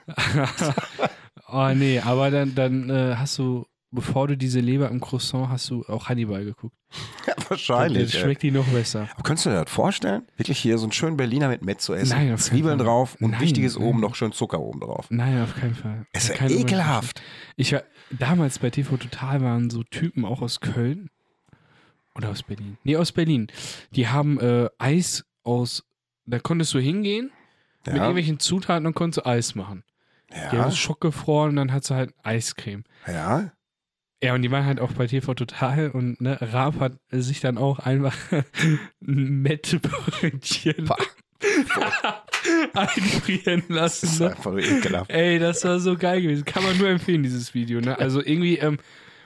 [0.06, 0.44] viel.
[1.48, 5.70] Oh, nee, aber dann, dann äh, hast du, bevor du diese Leber im Croissant hast
[5.70, 6.76] du auch Hannibal geguckt.
[7.28, 8.14] Ja, Dann wahrscheinlich.
[8.16, 8.22] ey.
[8.22, 9.10] schmeckt die noch besser.
[9.14, 10.28] Aber könntest du dir das vorstellen?
[10.38, 12.10] Wirklich hier so einen schönen Berliner mit Met zu essen?
[12.16, 13.88] Nein, auf keinen Zwiebeln drauf und Nein, wichtiges nein.
[13.88, 15.08] oben noch schön Zucker oben drauf.
[15.10, 16.06] Nein, auf keinen Fall.
[16.14, 17.22] Es ist ekelhaft.
[17.56, 21.10] Ich war damals bei TV Total waren so Typen auch aus Köln
[22.16, 22.78] oder aus Berlin.
[22.84, 23.48] Nee, aus Berlin.
[23.92, 25.84] Die haben äh, Eis aus
[26.26, 27.32] da konntest du hingehen
[27.86, 29.84] mit Ja, irgendwelchen Zutaten und konntest du Eis machen.
[30.32, 32.84] Die haben ja, es schockgefroren und dann hat sie halt Eiscreme.
[33.08, 33.52] ja.
[34.24, 37.58] Ja, und die waren halt auch bei TV Total und ne, Raab hat sich dann
[37.58, 40.90] auch einfach ein Mettbrötchen
[42.74, 44.06] einfrieren Das lassen.
[44.08, 44.30] ist Ne?
[44.32, 45.12] einfach nur ekelhaft.
[45.12, 46.46] Ey, das war so geil gewesen.
[46.46, 47.82] Kann man nur empfehlen, dieses Video.
[47.82, 47.98] Ne?
[48.00, 48.78] Also irgendwie ähm,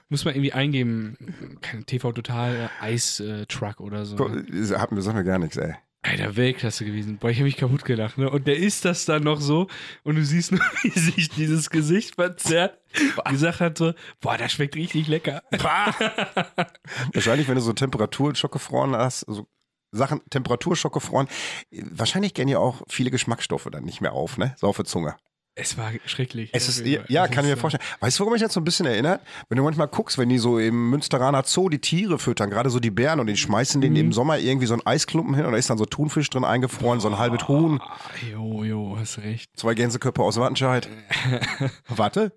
[0.09, 1.17] muss man irgendwie eingeben,
[1.61, 4.15] keine TV Total äh, Eis äh, Truck oder so.
[4.27, 4.43] Ne?
[4.49, 5.75] Mir, sagt mir gar nichts, ey.
[6.01, 7.17] Alter, Weltklasse gewesen.
[7.17, 8.17] Boah, ich habe mich kaputt gelacht.
[8.17, 8.29] Ne?
[8.29, 9.67] Und der isst das dann noch so
[10.03, 12.79] und du siehst nur, wie sich dieses Gesicht verzerrt.
[13.29, 15.43] Gesagt hat so, boah, das schmeckt richtig lecker.
[17.13, 19.47] Wahrscheinlich, wenn du so Temperatur schockgefroren hast, so
[19.91, 21.27] Sachen Temperatur schockgefroren,
[21.71, 24.55] wahrscheinlich gehen ja auch viele Geschmacksstoffe dann nicht mehr auf, ne?
[24.57, 25.15] So auf der Zunge.
[25.55, 26.51] Es war schrecklich.
[26.53, 27.83] Es ist, ja, Es kann ich mir äh, vorstellen.
[27.99, 29.21] Weißt du, worum mich jetzt so ein bisschen erinnert?
[29.49, 32.79] Wenn du manchmal guckst, wenn die so im Münsteraner Zoo die Tiere füttern, gerade so
[32.79, 35.57] die Bären und die schmeißen denen im Sommer irgendwie so einen Eisklumpen hin und da
[35.57, 37.97] ist dann so Thunfisch drin eingefroren, so ein halbes Huhn, Ah,
[38.31, 39.49] Jo, jo, hast recht.
[39.57, 40.87] zwei Gänseköpfe aus Wattenscheid.
[41.89, 42.31] Warte.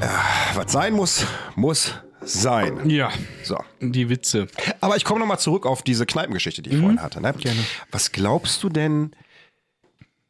[0.00, 1.94] Ja, was sein muss, muss
[2.28, 2.88] sein.
[2.90, 3.10] Ja,
[3.42, 3.58] So.
[3.80, 4.48] die Witze.
[4.80, 7.20] Aber ich komme nochmal zurück auf diese Kneipengeschichte, die ich vorhin hatte.
[7.20, 7.32] Ne?
[7.34, 7.60] Gerne.
[7.90, 9.12] Was glaubst du denn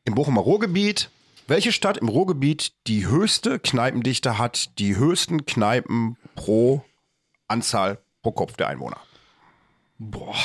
[0.05, 1.11] im Bochumer Ruhrgebiet,
[1.47, 6.85] welche Stadt im Ruhrgebiet die höchste Kneipendichte hat, die höchsten Kneipen pro
[7.49, 9.01] Anzahl pro Kopf der Einwohner?
[9.99, 10.37] Boah.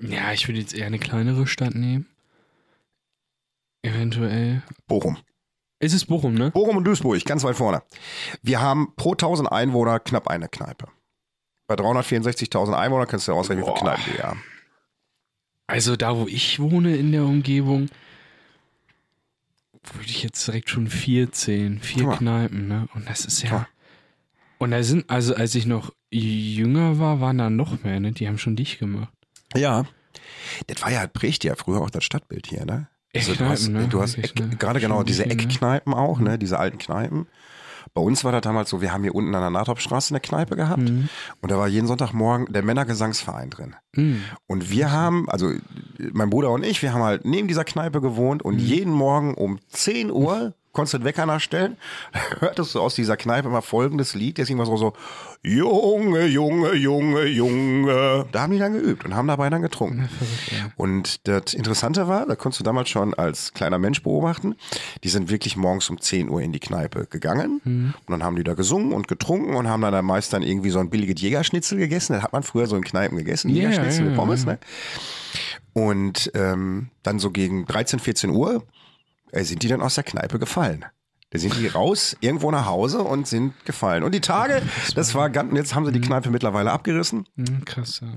[0.00, 2.06] Ja, ich würde jetzt eher eine kleinere Stadt nehmen.
[3.82, 4.62] Eventuell.
[4.86, 5.18] Bochum.
[5.84, 6.50] Es ist Bochum, ne?
[6.50, 7.82] Bochum und Duisburg, ganz weit vorne.
[8.42, 10.86] Wir haben pro 1000 Einwohner knapp eine Kneipe.
[11.66, 13.80] Bei 364.000 Einwohnern kannst du ja ausrechnen, wie viele.
[13.80, 14.42] Kneipen wir haben.
[15.66, 17.88] Also da, wo ich wohne in der Umgebung,
[19.92, 21.80] würde ich jetzt direkt schon vier zählen.
[21.80, 22.08] Vier.
[22.08, 22.88] Kneipen, ne?
[22.94, 23.66] Und das ist ja.
[24.58, 28.12] Und da sind, also als ich noch jünger war, waren da noch mehr, ne?
[28.12, 29.12] Die haben schon dicht gemacht.
[29.54, 29.84] Ja.
[30.66, 32.88] Das war ja, prägt ja früher auch das Stadtbild hier, ne?
[33.14, 33.86] Also du hast, ne?
[33.88, 34.56] du hast Eck, ne?
[34.58, 35.30] gerade genau diese ne?
[35.30, 36.38] Eckkneipen auch, ne?
[36.38, 37.26] Diese alten Kneipen.
[37.92, 40.56] Bei uns war das damals so, wir haben hier unten an der Nahtopstraße eine Kneipe
[40.56, 41.08] gehabt Mhm.
[41.42, 43.76] und da war jeden Sonntagmorgen der Männergesangsverein drin.
[43.94, 44.22] Mhm.
[44.48, 45.52] Und wir haben, also
[46.12, 49.60] mein Bruder und ich, wir haben halt neben dieser Kneipe gewohnt und jeden Morgen um
[49.68, 51.78] 10 Uhr konntest du den Wecker nachstellen,
[52.40, 54.92] hörtest du aus dieser Kneipe immer folgendes Lied, das immer so, so,
[55.42, 58.26] Junge, Junge, Junge, Junge.
[58.32, 60.08] Da haben die dann geübt und haben dabei dann getrunken.
[60.76, 64.54] Und das Interessante war, da konntest du damals schon als kleiner Mensch beobachten,
[65.02, 67.94] die sind wirklich morgens um 10 Uhr in die Kneipe gegangen Mhm.
[68.06, 70.70] und dann haben die da gesungen und getrunken und haben dann, dann meist dann irgendwie
[70.70, 72.14] so ein billiges Jägerschnitzel gegessen.
[72.14, 74.52] Das hat man früher so in Kneipen gegessen, Ja, Jägerschnitzel ja, mit Pommes, ja.
[74.52, 74.58] ne?
[75.72, 78.64] Und ähm, dann so gegen 13, 14 Uhr
[79.42, 80.84] sind die dann aus der Kneipe gefallen.
[81.34, 84.04] Da sind die raus, irgendwo nach Hause und sind gefallen.
[84.04, 84.62] Und die Tage,
[84.94, 87.26] das war ganz, jetzt haben sie die Kneipe mittlerweile abgerissen.
[87.34, 88.00] Mhm, krass.
[88.00, 88.08] Ja.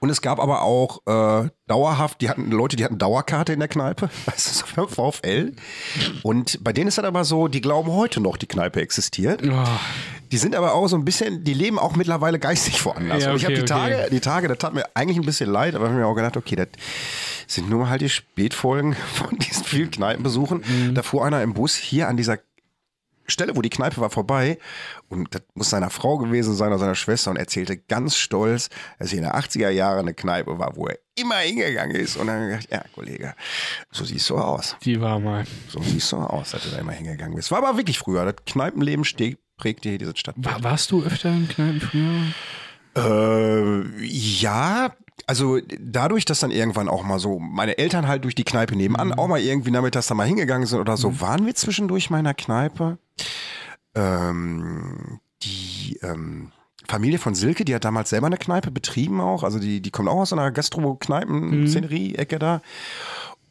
[0.00, 3.68] Und es gab aber auch äh, dauerhaft, die hatten Leute, die hatten Dauerkarte in der
[3.68, 5.54] Kneipe, das ist beim VfL.
[6.22, 9.42] Und bei denen ist das aber so, die glauben heute noch, die Kneipe existiert.
[9.42, 9.66] Oh,
[10.30, 13.24] Die sind aber auch so ein bisschen, die leben auch mittlerweile geistig woanders.
[13.24, 13.90] Ja, und ich habe okay, die okay.
[13.96, 16.14] Tage, die Tage, das tat mir eigentlich ein bisschen leid, aber ich habe mir auch
[16.14, 16.68] gedacht, okay, das
[17.46, 20.62] sind nur halt die Spätfolgen von diesen vielen Kneipenbesuchen.
[20.66, 20.94] Mhm.
[20.94, 22.38] Da fuhr einer im Bus hier an dieser
[23.30, 24.58] Stelle, wo die Kneipe war, vorbei.
[25.10, 29.10] Und das muss seiner Frau gewesen sein oder seiner Schwester und erzählte ganz stolz, dass
[29.10, 32.16] hier in den 80er Jahren eine Kneipe war, wo er immer hingegangen ist.
[32.16, 33.34] Und dann habe ich gedacht, ja, Kollege,
[33.90, 34.76] so siehst du aus.
[34.82, 35.44] die war mal.
[35.68, 37.50] So siehst du aus, dass du da immer hingegangen bist.
[37.50, 38.24] War aber wirklich früher.
[38.24, 40.34] Das Kneipenleben ste- prägte hier diese Stadt.
[40.38, 42.22] War, warst du öfter in Kneipen früher?
[42.96, 44.94] Äh, ja,
[45.26, 49.12] also dadurch, dass dann irgendwann auch mal so meine Eltern halt durch die Kneipe nebenan
[49.12, 52.24] auch mal irgendwie nachmittags da mal hingegangen sind oder so, waren wir zwischendurch mal in
[52.24, 52.98] der Kneipe.
[53.94, 56.52] Ähm, die ähm,
[56.88, 59.42] Familie von Silke, die hat damals selber eine Kneipe betrieben auch.
[59.42, 62.62] Also die, die kommt auch aus einer Gastro-Kneipen-Szenerie-Ecke da.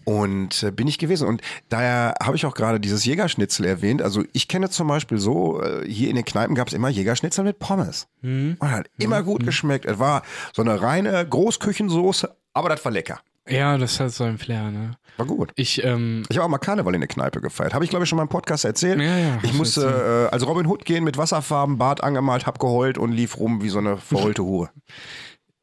[0.08, 1.28] Und äh, bin ich gewesen.
[1.28, 4.02] Und daher habe ich auch gerade dieses Jägerschnitzel erwähnt.
[4.02, 7.44] Also ich kenne zum Beispiel so, äh, hier in den Kneipen gab es immer Jägerschnitzel
[7.44, 8.08] mit Pommes.
[8.22, 9.84] Und hat immer gut geschmeckt.
[9.86, 10.22] Es war
[10.54, 13.20] so eine reine Großküchensoße, aber das war lecker.
[13.50, 14.98] Ja, das hat so einen Flair, ne?
[15.18, 15.52] War gut.
[15.56, 17.74] Ich, ähm, Ich habe auch mal Karneval in der Kneipe gefeiert.
[17.74, 19.02] Habe ich, glaube ich, schon mal im Podcast erzählt.
[19.02, 22.98] Ja, ja, ich musste äh, als Robin Hood gehen, mit Wasserfarben, Bart angemalt, hab geheult
[22.98, 24.70] und lief rum wie so eine verheulte Hure.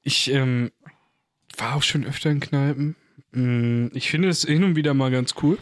[0.02, 0.70] ich ähm,
[1.56, 2.96] war auch schon öfter in Kneipen.
[3.34, 5.58] Mm, Ich finde es hin und wieder mal ganz cool.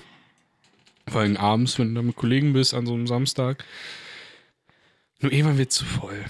[1.08, 3.64] Vor allem abends, wenn du da mit Kollegen bist an so einem Samstag.
[5.20, 6.24] Nur irgendwann wird zu voll.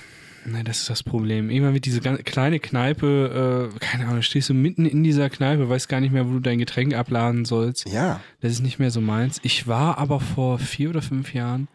[0.44, 1.50] Ne, das ist das Problem.
[1.50, 5.88] Irgendwann wird diese kleine Kneipe, äh, keine Ahnung, stehst du mitten in dieser Kneipe, weißt
[5.88, 7.88] gar nicht mehr, wo du dein Getränk abladen sollst.
[7.88, 8.20] Ja.
[8.40, 9.38] Das ist nicht mehr so meins.
[9.44, 11.68] Ich war aber vor vier oder fünf Jahren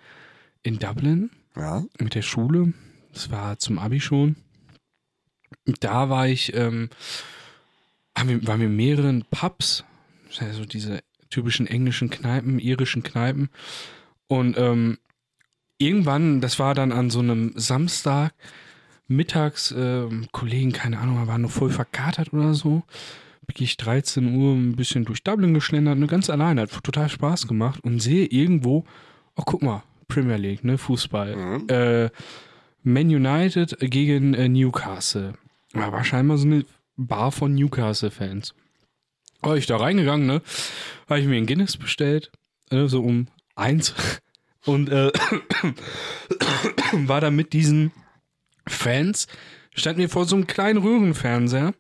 [0.64, 1.84] in Dublin Ja.
[1.98, 2.74] mit der Schule.
[3.14, 4.36] Das war zum Abi schon.
[5.80, 6.90] Da war ich, ähm,
[8.26, 9.84] wir, waren wir in mehreren Pubs,
[10.40, 13.50] also diese typischen englischen Kneipen, irischen Kneipen.
[14.28, 14.98] Und ähm,
[15.78, 18.34] irgendwann, das war dann an so einem Samstag,
[19.08, 22.84] mittags, ähm, Kollegen, keine Ahnung, waren noch voll verkatert oder so.
[23.46, 27.48] Bin ich 13 Uhr ein bisschen durch Dublin geschlendert, ne, ganz alleine, hat total Spaß
[27.48, 28.84] gemacht und sehe irgendwo,
[29.36, 31.62] oh guck mal, Premier League, ne, Fußball.
[31.70, 32.10] Äh,
[32.84, 35.34] Man United gegen äh, Newcastle.
[35.74, 36.66] War scheinbar so eine
[36.98, 38.54] Bar von Newcastle-Fans.
[39.42, 40.42] War ich da reingegangen, ne?
[41.08, 42.32] Habe ich mir ein Guinness bestellt,
[42.72, 43.94] äh, so um eins.
[44.66, 45.12] Und äh,
[46.92, 47.94] war da mit diesen
[48.68, 49.28] Fans,
[49.74, 51.74] standen wir vor so einem kleinen Röhrenfernseher.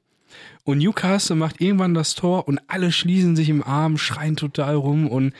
[0.63, 5.07] Und Newcastle macht irgendwann das Tor und alle schließen sich im Arm, schreien total rum
[5.07, 5.33] und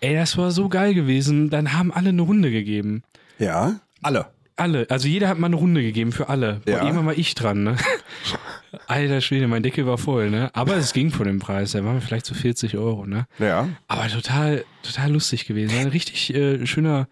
[0.00, 1.48] ey, das war so geil gewesen.
[1.48, 3.02] Dann haben alle eine Runde gegeben.
[3.38, 3.80] Ja.
[4.02, 4.32] Alle.
[4.56, 6.60] Alle, also jeder hat mal eine Runde gegeben für alle.
[6.64, 6.82] Boah, Ja.
[6.84, 7.76] irgendwann war ich dran, ne?
[8.86, 10.50] Alter Schwede, mein Deckel war voll, ne?
[10.54, 13.26] Aber es ging von dem Preis, der war vielleicht so 40 Euro, ne?
[13.38, 13.68] Ja.
[13.88, 15.78] Aber total, total lustig gewesen.
[15.78, 17.06] Ein richtig äh, schöner,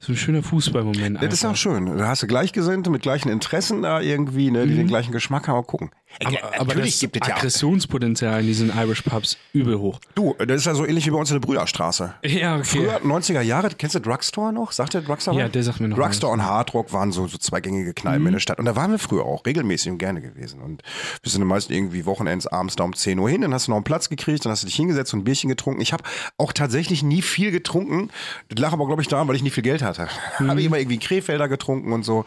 [0.00, 1.22] so ein schöner Fußballmoment.
[1.22, 1.96] Das ist auch schön.
[1.98, 5.56] Da hast du Gleichgesinnte mit gleichen Interessen da irgendwie, ne, die den gleichen Geschmack haben.
[5.56, 5.90] Mal gucken.
[6.20, 7.36] Aber, Ja, aber natürlich das gibt es ja.
[7.36, 10.00] Aggressionspotenzial in diesen Irish Pubs übel hoch.
[10.14, 12.14] Du, das ist ja so ähnlich wie bei uns in der Brüderstraße.
[12.24, 12.64] Ja, okay.
[12.64, 14.72] Früher, 90er Jahre, kennst du Drugstore noch?
[14.72, 15.38] Sagt der Drugstore?
[15.38, 15.52] Ja, was?
[15.52, 18.58] der sagt mir noch Drugstore und Hardrock waren so, so zweigängige Kneipen in der Stadt.
[18.58, 20.60] Und da waren wir früher auch regelmäßig und gerne gewesen.
[20.60, 20.82] Und
[21.22, 23.70] wir sind dann meist irgendwie Wochenends abends da um 10 Uhr hin, dann hast du
[23.70, 25.80] noch einen Platz gekriegt, dann hast du dich hingesetzt und ein Bierchen getrunken.
[25.80, 26.02] Ich habe
[26.36, 28.10] auch tatsächlich nie viel getrunken.
[28.48, 30.08] Das lag aber, glaube ich, daran, weil ich nie viel Geld hatte.
[30.38, 32.24] habe ich immer irgendwie Krefelder getrunken und so.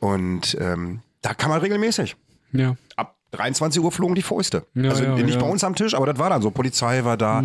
[0.00, 2.16] Und ähm, da kann man regelmäßig.
[2.52, 2.76] Ja.
[2.96, 4.66] Ab 23 Uhr flogen die Fäuste.
[4.74, 5.36] Ja, also ja, nicht ja.
[5.36, 5.40] Mhm.
[5.40, 6.50] bei uns am Tisch, aber das war dann so.
[6.50, 7.42] Polizei war da.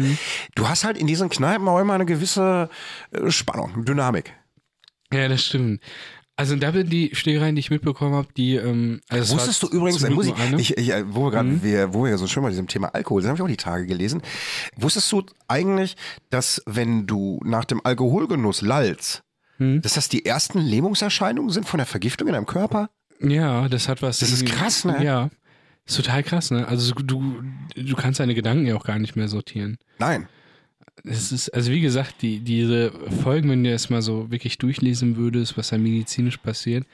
[0.56, 2.70] Du hast halt in diesen Kneipen auch immer eine gewisse
[3.12, 4.34] äh, Spannung, Dynamik.
[5.12, 5.82] Ja, das stimmt.
[6.36, 9.68] Also da bin die Schlägereien, die ich mitbekommen habe, die ähm, also es Wusstest du
[9.68, 12.44] übrigens, muss ich, ich, ich, äh, wo wir gerade, wir, wo wir ja so schön
[12.44, 14.22] bei diesem Thema Alkohol sind, habe ich auch die Tage gelesen.
[14.78, 15.98] Wusstest du eigentlich,
[16.30, 19.24] dass wenn du nach dem Alkoholgenuss lallst,
[19.60, 19.82] Hm?
[19.82, 22.90] Dass das die ersten Lähmungserscheinungen sind von der Vergiftung in deinem Körper?
[23.22, 24.20] Ja, das hat was.
[24.20, 25.04] Das ist krass, ne?
[25.04, 25.30] Ja.
[25.90, 26.68] Ist total krass, ne?
[26.68, 27.42] Also du,
[27.76, 29.80] du kannst deine Gedanken ja auch gar nicht mehr sortieren.
[29.98, 30.28] Nein.
[31.04, 32.92] Es ist, also wie gesagt, die, diese
[33.24, 36.86] Folgen, wenn du das mal so wirklich durchlesen würdest, was da medizinisch passiert,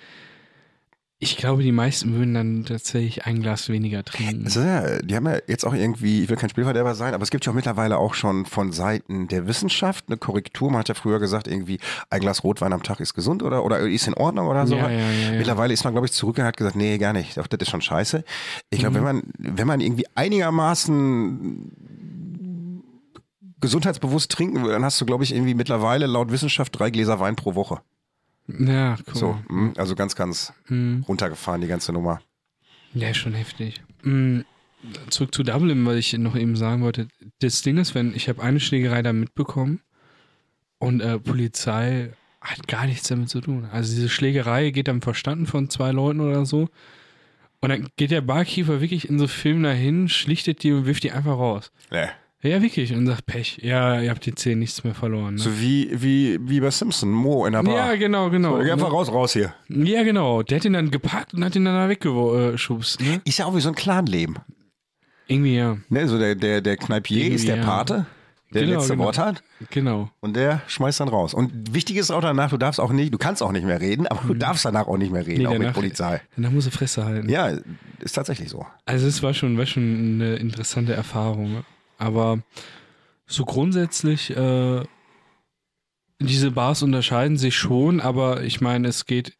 [1.17, 4.45] ich glaube, die meisten würden dann tatsächlich ein Glas weniger trinken.
[4.45, 7.31] Ist ja, die haben ja jetzt auch irgendwie, ich will kein Spielverderber sein, aber es
[7.31, 10.69] gibt ja auch mittlerweile auch schon von Seiten der Wissenschaft eine Korrektur.
[10.69, 13.79] Man hat ja früher gesagt, irgendwie ein Glas Rotwein am Tag ist gesund oder, oder
[13.79, 14.75] ist in Ordnung oder so.
[14.75, 15.31] Ja, ja, ja.
[15.37, 17.37] Mittlerweile ist man, glaube ich, zurückgegangen und hat gesagt, nee, gar nicht.
[17.37, 18.23] Doch, das ist schon scheiße.
[18.69, 18.81] Ich Mhm.
[18.81, 21.71] glaube, wenn man, wenn man irgendwie einigermaßen
[23.61, 27.35] gesundheitsbewusst trinken will, dann hast du, glaube ich, irgendwie mittlerweile laut Wissenschaft drei Gläser Wein
[27.35, 27.79] pro Woche.
[28.47, 29.15] Ja, cool.
[29.15, 32.21] So, mh, also ganz, ganz runtergefahren, die ganze Nummer.
[32.93, 33.81] Ja, schon heftig.
[34.03, 34.41] Mm,
[35.09, 37.07] Zurück zu Dublin, weil ich noch eben sagen wollte.
[37.39, 39.81] Das Ding ist, wenn ich habe eine Schlägerei da mitbekommen
[40.77, 43.67] und äh, Polizei hat gar nichts damit zu tun.
[43.71, 46.69] Also diese Schlägerei geht am Verstanden von zwei Leuten oder so.
[47.61, 51.11] Und dann geht der Barkeeper wirklich in so Filmen dahin, schlichtet die und wirft die
[51.11, 51.71] einfach raus.
[51.89, 52.07] Nee.
[52.45, 52.93] Ja, wirklich.
[52.93, 55.35] Und sagt, Pech, ja, ihr habt die zehn nichts mehr verloren.
[55.35, 55.39] Ne?
[55.41, 57.73] So wie, wie, wie bei Simpson, Mo in der Bar.
[57.75, 58.59] ja, genau, genau.
[58.59, 59.53] Geh einfach raus, raus hier.
[59.69, 60.43] Ja, genau.
[60.43, 63.01] Der hat ihn dann gepackt und hat ihn dann da weggeschubst.
[63.01, 63.21] Ne?
[63.25, 64.37] Ist ja auch wie so ein Clanleben.
[65.27, 65.77] Irgendwie ja.
[65.89, 67.63] Ne, so der, der, der Kneipier Irgendwie, ist der ja.
[67.63, 68.05] Pate,
[68.53, 69.05] der Genau, letzte genau.
[69.05, 69.41] Wort hat.
[69.71, 70.11] Genau.
[70.19, 71.33] Und der schmeißt dann raus.
[71.33, 74.05] Und wichtig ist auch danach, du darfst auch nicht, du kannst auch nicht mehr reden,
[74.05, 75.41] aber du darfst danach auch nicht mehr reden, Mhm.
[75.41, 76.21] Nee, auch mit danach- Polizei.
[76.35, 77.27] Danach muss er Fresse halten.
[77.27, 77.57] Ja,
[77.99, 78.65] ist tatsächlich so.
[78.85, 81.63] Also es war schon, war schon eine interessante Erfahrung.
[81.97, 82.39] Aber
[83.27, 84.83] so grundsätzlich, äh,
[86.19, 89.35] diese Bars unterscheiden sich schon, aber ich meine, es geht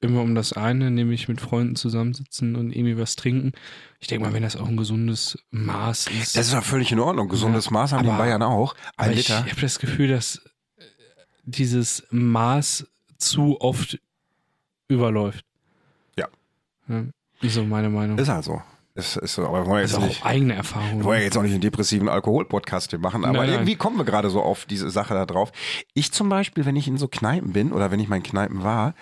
[0.00, 3.52] immer um das eine, nämlich mit Freunden zusammensitzen und irgendwie was trinken.
[3.98, 6.36] Ich denke mal, wenn das auch ein gesundes Maß ist.
[6.36, 7.28] Das ist doch völlig in Ordnung.
[7.28, 8.74] Gesundes Ja, Maß haben die in aber- Bayern auch.
[8.96, 9.44] Ein aber ich Liter.
[9.44, 10.36] habe das Gefühl, dass
[10.76, 10.84] äh,
[11.44, 13.98] dieses Maß zu oft
[14.86, 15.44] überläuft.
[16.16, 16.28] Ja.
[16.88, 17.04] ja
[17.40, 18.18] ist so meine Meinung.
[18.18, 18.44] Ist halt
[18.98, 19.20] so.
[19.20, 19.46] Ist, so.
[19.46, 20.22] Aber wollen wir Das jetzt ist nicht.
[20.22, 20.98] auch eigene Erfahrung.
[20.98, 23.54] Wir wollen ja jetzt auch nicht einen depressiven Alkohol-Podcast hier machen, aber Nein, nein.
[23.60, 25.52] irgendwie kommen wir gerade so auf diese Sache da drauf.
[25.94, 28.62] Ich zum Beispiel, wenn ich in so Kneipen bin oder wenn ich mal in Kneipen
[28.64, 28.94] war,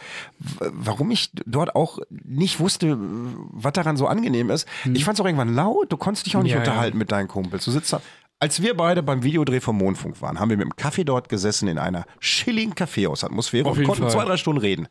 [0.73, 4.67] warum ich dort auch nicht wusste, was daran so angenehm ist.
[4.93, 6.61] Ich fand es auch irgendwann laut, du konntest dich auch nicht Hm.
[6.61, 6.71] Ja, ja.
[6.71, 7.65] unterhalten mit deinen Kumpels.
[7.65, 8.01] Du sitzt da.
[8.39, 11.69] Als wir beide beim Videodreh vom Mondfunk waren, haben wir mit dem Kaffee dort gesessen
[11.69, 14.11] in einer chilligen Kaffeehausatmosphäre und konnten Fall.
[14.13, 14.89] zwei, drei Stunden reden.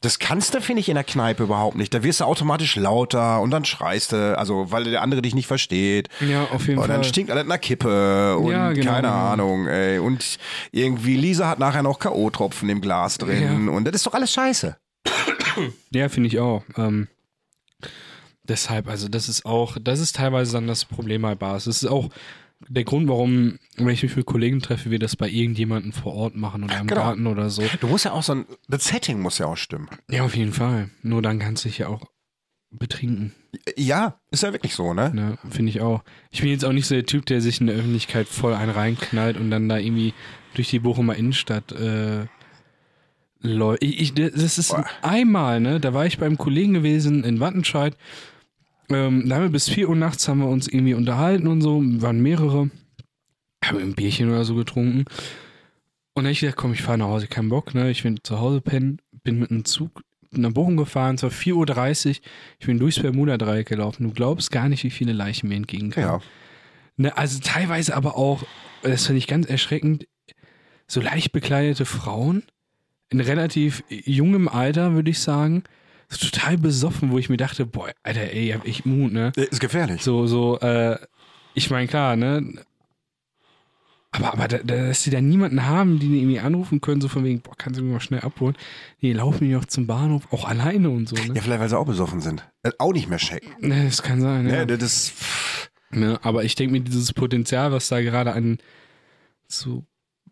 [0.00, 1.92] Das kannst du, finde ich, in der Kneipe überhaupt nicht.
[1.92, 5.46] Da wirst du automatisch lauter und dann schreist du, also weil der andere dich nicht
[5.46, 6.08] versteht.
[6.20, 7.04] Ja, auf jeden Und dann Fall.
[7.04, 9.14] stinkt alles nach Kippe und Ja, genau, keine genau.
[9.32, 9.98] Ahnung, ey.
[9.98, 10.38] Und
[10.72, 13.66] irgendwie Lisa hat nachher noch K.O.-Tropfen im Glas drin.
[13.66, 13.72] Ja.
[13.74, 14.74] Und das ist doch alles scheiße.
[15.90, 16.62] Ja, finde ich auch.
[16.78, 17.08] Ähm,
[18.42, 21.64] deshalb, also das ist auch, das ist teilweise dann das Problem bei Bars.
[21.64, 22.08] Das ist auch
[22.68, 26.36] der Grund, warum, wenn ich mich mit Kollegen treffe, wir das bei irgendjemandem vor Ort
[26.36, 27.00] machen oder im Genau.
[27.02, 27.62] Garten oder so.
[27.80, 29.88] Du musst ja auch so ein, das Setting muss ja auch stimmen.
[30.10, 30.90] Ja, auf jeden Fall.
[31.02, 32.02] Nur dann kannst du dich ja auch
[32.70, 33.32] betrinken.
[33.76, 35.12] Ja, ist ja wirklich so, ne?
[35.14, 35.38] Ne?
[35.50, 36.02] Finde ich auch.
[36.30, 38.70] Ich bin jetzt auch nicht so der Typ, der sich in der Öffentlichkeit voll einen
[38.72, 40.12] reinknallt und dann da irgendwie
[40.54, 42.26] durch die Bochumer Innenstadt äh,
[43.40, 43.82] läuft.
[43.84, 44.86] Ich, ich, das ist Boah.
[45.02, 45.78] einmal, ne?
[45.78, 47.96] Da war ich beim Kollegen gewesen in Wattenscheid.
[48.90, 51.80] Ähm, da haben wir bis 4 Uhr nachts haben wir uns irgendwie unterhalten und so,
[51.82, 52.70] waren mehrere.
[53.64, 55.04] Haben ein Bierchen oder so getrunken.
[56.14, 57.90] Und dann ich gedacht, komm, ich fahre nach Hause, kein Bock, ne?
[57.90, 60.02] Ich will zu Hause pennen, bin mit einem Zug
[60.38, 62.16] nach Bochum gefahren, es war 4.30 Uhr,
[62.58, 64.04] ich bin durchs Bermuda-Dreieck gelaufen.
[64.04, 66.20] Du glaubst gar nicht, wie viele Leichen mir entgegenkamen.
[66.20, 66.20] Ja.
[66.96, 68.44] Ne, also teilweise aber auch,
[68.82, 70.06] das finde ich ganz erschreckend,
[70.86, 72.44] so leicht bekleidete Frauen
[73.10, 75.64] in relativ jungem Alter, würde ich sagen,
[76.08, 79.32] so total besoffen, wo ich mir dachte, boah, Alter, ey, hab ich Mut, ne?
[79.36, 80.02] Ist gefährlich.
[80.02, 80.98] So, so, äh,
[81.54, 82.64] ich meine, klar, ne?
[84.12, 87.08] Aber, aber da, da, dass die da niemanden haben, die die irgendwie anrufen können, so
[87.08, 88.56] von wegen, boah, kannst du mich mal schnell abholen?
[89.02, 91.34] Die laufen die noch zum Bahnhof, auch alleine und so, ne?
[91.34, 92.48] Ja, vielleicht, weil sie auch besoffen sind.
[92.62, 93.50] Äh, auch nicht mehr checken.
[93.60, 94.58] Ne, das kann sein, ja.
[94.58, 94.66] Ja.
[94.66, 95.12] Ne, das
[95.94, 98.58] Ne, aber ich denke mir, dieses Potenzial, was da gerade an
[99.46, 99.84] so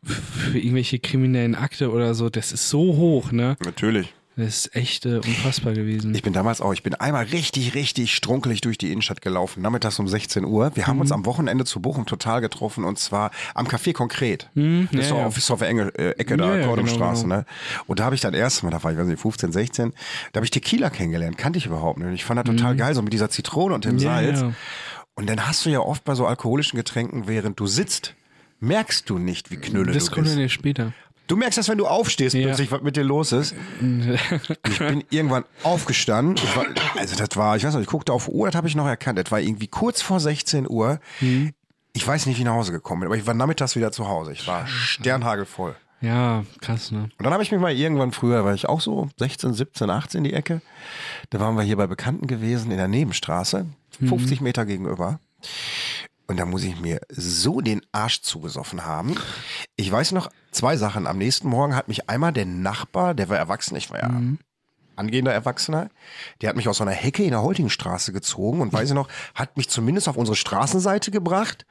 [0.02, 3.56] für irgendwelche kriminellen Akte oder so, das ist so hoch, ne?
[3.64, 4.12] natürlich.
[4.34, 6.14] Das ist echt äh, unfassbar gewesen.
[6.14, 9.98] Ich bin damals auch, ich bin einmal richtig, richtig strunkelig durch die Innenstadt gelaufen, nachmittags
[9.98, 10.70] um 16 Uhr.
[10.74, 11.00] Wir haben Mhm.
[11.02, 14.48] uns am Wochenende zu Bochum total getroffen und zwar am Café Konkret.
[14.54, 15.26] Hm, Das ist ja, so ja.
[15.26, 17.46] auf, ist auf der Enge, äh, Ecke da, Ja, Kordumstraße, genau, ne?
[17.86, 19.92] Und da habe ich dann erst mal, da war ich, weiß nicht, 15, 16,
[20.32, 22.14] da habe ich Tequila kennengelernt, kannte ich überhaupt nicht.
[22.14, 23.98] Ich fand das total geil, so mit dieser Zitrone und dem Mhm.
[24.00, 24.44] Salz.
[25.14, 28.14] Und dann hast du ja oft bei so alkoholischen Getränken, während du sitzt,
[28.60, 30.36] merkst du nicht, wie knülle das du kommt bist.
[30.36, 30.92] dann ja später.
[31.32, 32.48] Du merkst das, wenn du aufstehst, Ja.
[32.48, 33.54] plötzlich, was mit dir los ist.
[34.68, 36.36] Ich bin irgendwann aufgestanden.
[36.36, 36.66] Ich war,
[36.98, 39.18] also das war, ich weiß nicht, ich guckte auf Uhr, das habe ich noch erkannt.
[39.18, 41.00] Das war irgendwie kurz vor 16 Uhr.
[41.20, 41.54] Mhm.
[41.94, 44.08] Ich weiß nicht, wie ich nach Hause gekommen bin, aber ich war nachmittags wieder zu
[44.08, 44.32] Hause.
[44.32, 45.74] Ich war sternhagelvoll.
[46.02, 47.04] Ja, krass, ne?
[47.16, 50.24] Und dann habe ich mich mal irgendwann früher, war ich auch so 16, 17, 18
[50.24, 50.60] die Ecke.
[51.30, 53.64] Da waren wir hier bei Bekannten gewesen in der Nebenstraße,
[54.06, 55.18] 50 Meter gegenüber.
[56.26, 59.16] Und da muss ich mir so den Arsch zugesoffen haben.
[59.76, 61.06] Ich weiß noch zwei Sachen.
[61.06, 64.20] Am nächsten Morgen hat mich einmal der Nachbar, der war erwachsen, ich war ja
[64.96, 65.88] angehender Erwachsener,
[66.40, 69.08] der hat mich aus so einer Hecke in der Holtingstraße gezogen und weiß ich noch,
[69.34, 71.66] hat mich zumindest auf unsere Straßenseite gebracht.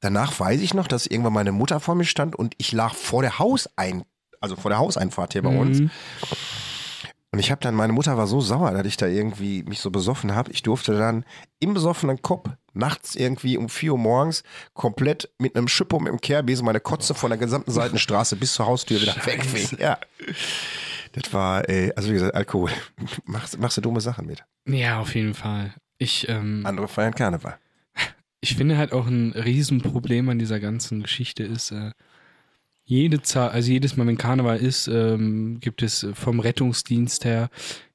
[0.00, 3.22] Danach weiß ich noch, dass irgendwann meine Mutter vor mir stand und ich lag vor
[3.22, 4.04] der Hausein,
[4.40, 5.80] also vor der Hauseinfahrt hier bei uns.
[7.30, 9.90] Und ich habe dann, meine Mutter war so sauer, dass ich da irgendwie mich so
[9.90, 10.50] besoffen habe.
[10.50, 11.24] Ich durfte dann
[11.60, 14.42] im besoffenen Kopf nachts irgendwie um 4 Uhr morgens
[14.74, 18.66] komplett mit einem Schipper mit dem Kehrbesen meine Kotze von der gesamten Seitenstraße bis zur
[18.66, 19.78] Haustür wieder wegfegen.
[19.80, 19.98] Ja.
[21.12, 22.70] Das war, äh, also wie gesagt, Alkohol.
[23.26, 24.44] Machst, machst du dumme Sachen mit.
[24.66, 25.74] Ja, auf jeden Fall.
[25.98, 27.58] Ich, ähm, Andere feiern Karneval.
[28.40, 31.92] ich finde halt auch ein Riesenproblem an dieser ganzen Geschichte ist, äh,
[32.84, 37.48] jede Zahl, also jedes Mal, wenn Karneval ist, ähm, gibt es vom Rettungsdienst her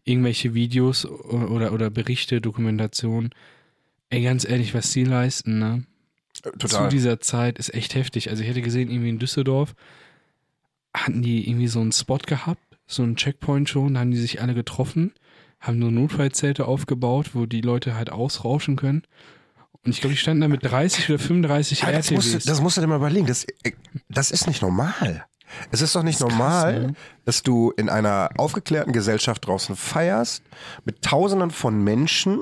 [0.06, 3.32] irgendwelche Videos oder, oder Berichte, Dokumentationen.
[4.10, 5.84] Ey, ganz ehrlich, was die leisten, ne?
[6.44, 6.90] Äh, Zu Total.
[6.90, 8.30] dieser Zeit ist echt heftig.
[8.30, 9.74] Also ich hätte gesehen, irgendwie in Düsseldorf
[10.94, 14.42] hatten die irgendwie so einen Spot gehabt, so einen Checkpoint schon, da haben die sich
[14.42, 15.14] alle getroffen,
[15.60, 19.04] haben nur Notfallzelte aufgebaut, wo die Leute halt ausrauschen können.
[19.84, 22.34] Und ich glaube, die standen da mit 30 oder 35 Ja, das, RTWs.
[22.34, 23.28] musst, du- das musst du dir mal überlegen.
[23.28, 23.72] Das, äh,
[24.10, 25.26] das ist nicht normal.
[25.72, 26.94] Es ist doch nicht normal, ne?
[27.26, 30.44] dass du in einer aufgeklärten Gesellschaft draußen feierst
[30.84, 32.42] mit Tausenden von Menschen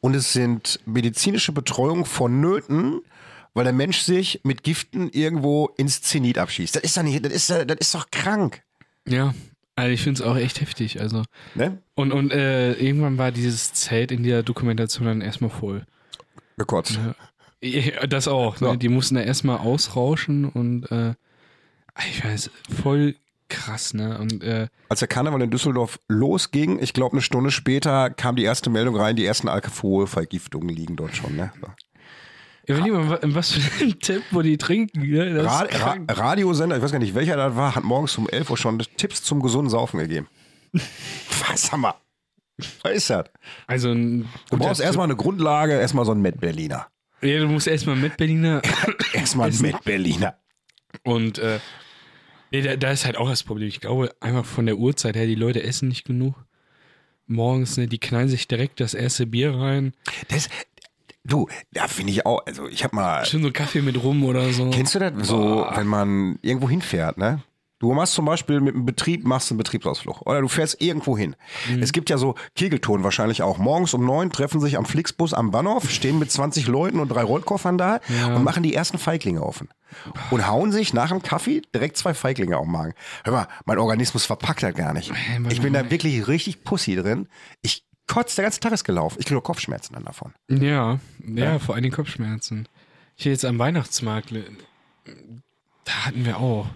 [0.00, 3.00] und es sind medizinische Betreuung vonnöten,
[3.54, 6.76] weil der Mensch sich mit Giften irgendwo ins Zenit abschießt.
[6.76, 8.62] Das ist doch nicht, das ist, das ist doch krank.
[9.06, 9.34] Ja,
[9.76, 11.00] also ich finde es auch echt heftig.
[11.00, 11.22] Also
[11.54, 11.78] Ne?
[11.94, 15.84] und und äh, irgendwann war dieses Zelt in der Dokumentation dann erstmal voll.
[16.56, 16.98] Gekotzt.
[17.60, 18.56] Ja, Das auch.
[18.56, 18.72] So.
[18.72, 18.78] Ne?
[18.78, 21.14] Die mussten da erstmal ausrauschen und äh,
[22.08, 22.50] ich weiß,
[22.82, 23.16] voll
[23.52, 24.18] krass, ne?
[24.18, 28.44] Und äh, Als der Karneval in Düsseldorf losging, ich glaube eine Stunde später kam die
[28.44, 31.36] erste Meldung rein, die ersten Alkoholvergiftungen liegen dort schon.
[31.36, 31.52] Ne?
[31.60, 31.68] So.
[32.66, 35.02] überleg mal, was für ein Tempo die trinken.
[35.02, 35.34] Ne?
[35.34, 35.96] Das Ra Ra.
[36.08, 39.22] Radiosender, ich weiß gar nicht, welcher das war, hat morgens um 11 Uhr schon Tipps
[39.22, 40.26] zum gesunden Saufen gegeben.
[41.48, 41.94] Was haben wir?
[42.82, 43.24] Was ist das?
[43.66, 46.86] also ein Du brauchst erstmal eine Grundlage, erstmal so ein Met Berliner.
[47.20, 48.62] Ja, du musst erstmal mit Berliner
[49.12, 50.36] Erstmal ein Met Berliner.
[51.04, 51.58] und äh,
[52.52, 53.68] nee, da, da ist halt auch das Problem.
[53.68, 56.34] Ich glaube, einfach von der Uhrzeit her, die Leute essen nicht genug.
[57.26, 59.92] Morgens, ne, die knallen sich direkt das erste Bier rein.
[60.28, 60.48] Das,
[61.24, 64.52] du, da finde ich auch, also ich habe mal, Schön so Kaffee mit rum oder
[64.52, 64.70] so.
[64.70, 67.42] kennst du das so, wenn man irgendwo hinfährt, ne?
[67.82, 71.34] Du machst zum Beispiel mit einem Betrieb, machst einen Betriebsausflug oder du fährst irgendwo hin.
[71.68, 71.82] Mhm.
[71.82, 73.58] Es gibt ja so Kegeltouren wahrscheinlich auch.
[73.58, 77.24] Morgens um neun treffen sich am Flixbus am Bahnhof, stehen mit 20 Leuten und drei
[77.24, 78.36] Rollkoffern da Ja.
[78.36, 79.68] und machen die ersten Feiglinge offen.
[80.30, 82.94] Und hauen sich nach dem Kaffee direkt zwei Feiglinge auf den Magen.
[83.24, 85.12] Hör mal, mein Organismus verpackt das gar nicht.
[85.50, 87.26] Ich bin da wirklich richtig Pussy drin.
[87.62, 89.16] Ich kotze, der ganze Tag ist gelaufen.
[89.18, 90.34] Ich kriege Kopfschmerzen dann davon.
[90.48, 92.68] Ja, ja, vor allem Kopfschmerzen.
[93.16, 94.32] Hier jetzt am Weihnachtsmarkt,
[95.84, 96.66] da hatten wir auch.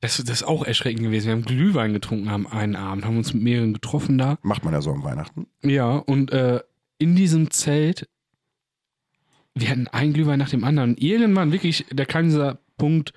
[0.00, 1.26] Das, das ist auch erschreckend gewesen.
[1.26, 4.38] Wir haben Glühwein getrunken am einen Abend, haben uns mit mehreren getroffen da.
[4.42, 5.48] Macht man ja so am Weihnachten.
[5.62, 6.60] Ja, und äh,
[6.98, 8.08] in diesem Zelt,
[9.54, 10.90] wir hatten einen Glühwein nach dem anderen.
[10.90, 13.12] Und irgendwann wirklich, da kam dieser Punkt,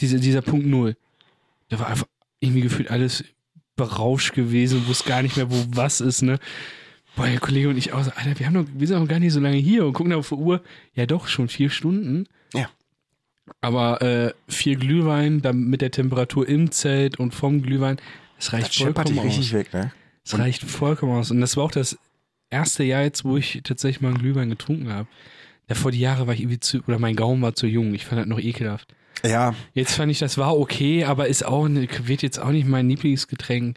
[0.00, 0.96] dieser, dieser Punkt Null.
[1.68, 2.06] Da war einfach
[2.40, 3.24] irgendwie gefühlt alles
[3.76, 6.38] berauscht gewesen, wusste gar nicht mehr, wo was ist, ne?
[7.16, 9.18] Boah, der Kollege und ich auch so, Alter, wir, haben noch, wir sind noch gar
[9.18, 10.62] nicht so lange hier und gucken auf die Uhr.
[10.94, 12.26] Ja, doch, schon vier Stunden.
[12.52, 12.68] Ja.
[13.60, 17.96] Aber äh, vier Glühwein, dann mit der Temperatur im Zelt und vom Glühwein,
[18.36, 19.24] das reicht Das vollkommen aus.
[19.24, 19.92] richtig weg, ne?
[20.24, 21.30] Das reicht vollkommen aus.
[21.30, 21.96] Und das war auch das
[22.50, 25.08] erste Jahr jetzt, wo ich tatsächlich mal einen Glühwein getrunken habe.
[25.68, 27.94] Davor die Jahre war ich irgendwie zu, oder mein Gaumen war zu jung.
[27.94, 28.94] Ich fand das noch ekelhaft.
[29.24, 32.88] Ja, Jetzt fand ich, das war okay, aber ist auch, wird jetzt auch nicht mein
[32.88, 33.76] Lieblingsgetränk.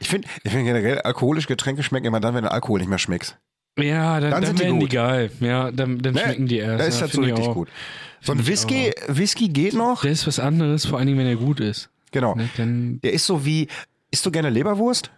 [0.00, 2.98] ich finde ich find generell alkoholische Getränke schmecken immer dann, wenn der Alkohol nicht mehr
[2.98, 3.36] schmeckt.
[3.78, 4.92] Ja, dann, Dann dann, sind die werden die gut.
[4.92, 5.30] geil.
[5.40, 6.20] Ja, dann, dann Ne?
[6.20, 6.80] schmecken die erst.
[6.80, 7.54] Da ist ja, das so richtig auch.
[7.54, 7.68] gut.
[8.20, 10.02] So ein Whisky, Whisky geht noch.
[10.02, 11.88] Das ist was anderes, vor allen Dingen, wenn er gut ist.
[12.10, 12.34] Genau.
[12.34, 12.48] Ne?
[12.56, 13.68] Dann, Der ist so wie,
[14.10, 15.10] isst du gerne Leberwurst?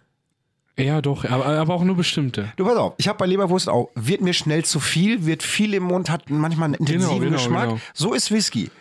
[0.77, 2.53] ja, doch, aber, aber auch nur bestimmte.
[2.55, 5.73] Du pass auf, ich habe bei Leberwurst auch, wird mir schnell zu viel, wird viel
[5.75, 7.69] im Mund, hat manchmal einen intensiven genau, Geschmack.
[7.69, 7.81] genau.
[7.93, 8.71] So ist Whisky.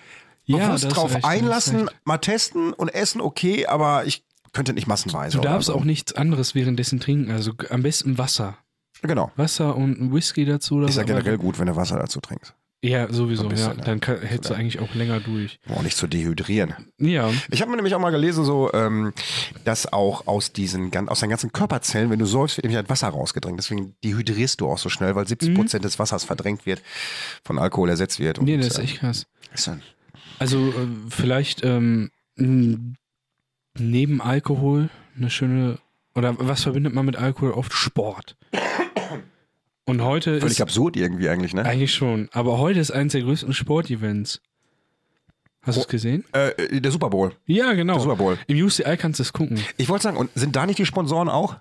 [0.46, 4.22] Ja, Bewusst du drauf recht, einlassen, mal testen und essen, okay, aber ich
[4.52, 5.36] könnte nicht massenweise.
[5.36, 5.74] Du darfst so.
[5.74, 7.30] auch nichts anderes währenddessen trinken.
[7.30, 8.56] Also am besten Wasser.
[9.02, 9.30] Genau.
[9.36, 10.76] Wasser und ein Whisky dazu.
[10.76, 12.54] Oder Ist ja generell gut, wenn du Wasser dazu trinkst.
[12.82, 13.74] Ja, sowieso, So ja.
[13.74, 13.82] ne?
[13.84, 15.58] Dann kann, hältst du eigentlich auch länger durch.
[15.68, 16.74] Auch nicht zu dehydrieren.
[16.96, 17.30] Ja.
[17.50, 19.12] Ich habe mir nämlich auch mal gelesen, so, ähm,
[19.64, 23.08] dass auch aus diesen aus deinen ganzen Körperzellen, wenn du säufst, wird nämlich halt Wasser
[23.08, 23.58] rausgedrängt.
[23.58, 26.80] Deswegen dehydrierst du auch so schnell, weil 70 Prozent des Wassers verdrängt wird,
[27.44, 28.38] von Alkohol ersetzt wird.
[28.38, 29.26] Und, Nee, das ist äh, echt krass.
[29.52, 29.82] ist dann-
[30.38, 32.10] Also äh, vielleicht ähm,
[33.78, 34.88] neben Alkohol
[35.18, 35.78] eine schöne,
[36.14, 37.52] oder was verbindet man mit Alkohol?
[37.52, 38.36] Oft Sport.
[39.84, 41.64] Und heute Völlig ist absurd irgendwie eigentlich, ne?
[41.64, 44.40] eigentlich schon, aber heute ist eines der größten Sportevents.
[45.62, 46.24] Hast du es gesehen?
[46.32, 47.32] Äh, der Super Bowl.
[47.44, 47.94] Ja, genau.
[47.94, 48.38] Der Super Bowl.
[48.46, 49.60] Im UCI kannst du es gucken.
[49.76, 51.56] Ich wollte sagen, und sind da nicht die Sponsoren auch?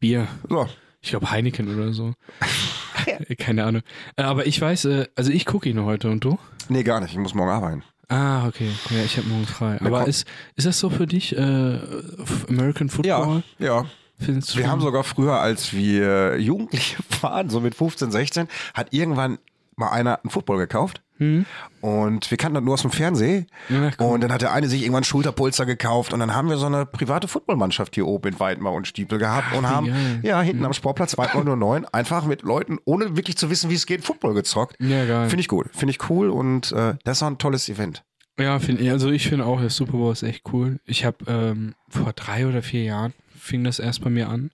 [0.00, 0.28] Bier.
[0.48, 0.66] So.
[1.02, 2.14] Ich glaube Heineken oder so.
[3.38, 3.82] Keine Ahnung.
[4.16, 6.38] Äh, Aber ich weiß, äh, also ich gucke ihn heute und du?
[6.68, 7.12] Nee, gar nicht.
[7.12, 7.82] Ich muss morgen arbeiten.
[8.12, 8.70] Ah, okay.
[8.90, 9.78] Ja, ich habe morgen frei.
[9.80, 13.42] Aber ist, ist das so für dich, äh, F- American Football?
[13.58, 13.84] ja.
[14.18, 14.70] Findest du Wir schon?
[14.70, 19.38] haben sogar früher, als wir Jugendliche waren, so mit 15, 16, hat irgendwann
[19.76, 21.02] mal einer einen Football gekauft.
[21.18, 21.46] Hm?
[21.80, 23.46] Und wir kannten das nur aus dem Fernsehen.
[23.68, 24.06] Ja, cool.
[24.06, 26.12] Und dann hat der eine sich irgendwann Schulterpolster gekauft.
[26.12, 29.54] Und dann haben wir so eine private Footballmannschaft hier oben in Weidmar und Stiepel gehabt
[29.54, 30.20] und wie haben, geil.
[30.22, 33.86] ja, hinten am Sportplatz Weidmar 09 einfach mit Leuten, ohne wirklich zu wissen, wie es
[33.86, 34.76] geht, Football gezockt.
[34.80, 35.28] Ja, geil.
[35.28, 35.68] Finde ich gut.
[35.72, 38.02] Finde ich cool und äh, das auch ein tolles Event.
[38.38, 40.80] Ja, find, also ich finde auch, der Super Bowl ist echt cool.
[40.86, 44.50] Ich habe ähm, vor drei oder vier Jahren fing das erst bei mir an.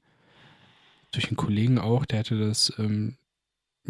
[1.12, 3.16] Durch einen Kollegen auch, der hatte das ähm,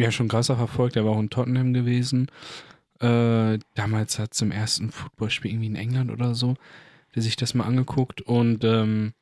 [0.04, 2.28] ja schon krasser verfolgt, der war auch in Tottenham gewesen.
[3.00, 6.54] Äh, damals hat zum ersten Footballspiel irgendwie in England oder so,
[7.14, 9.12] der sich das mal angeguckt und ähm,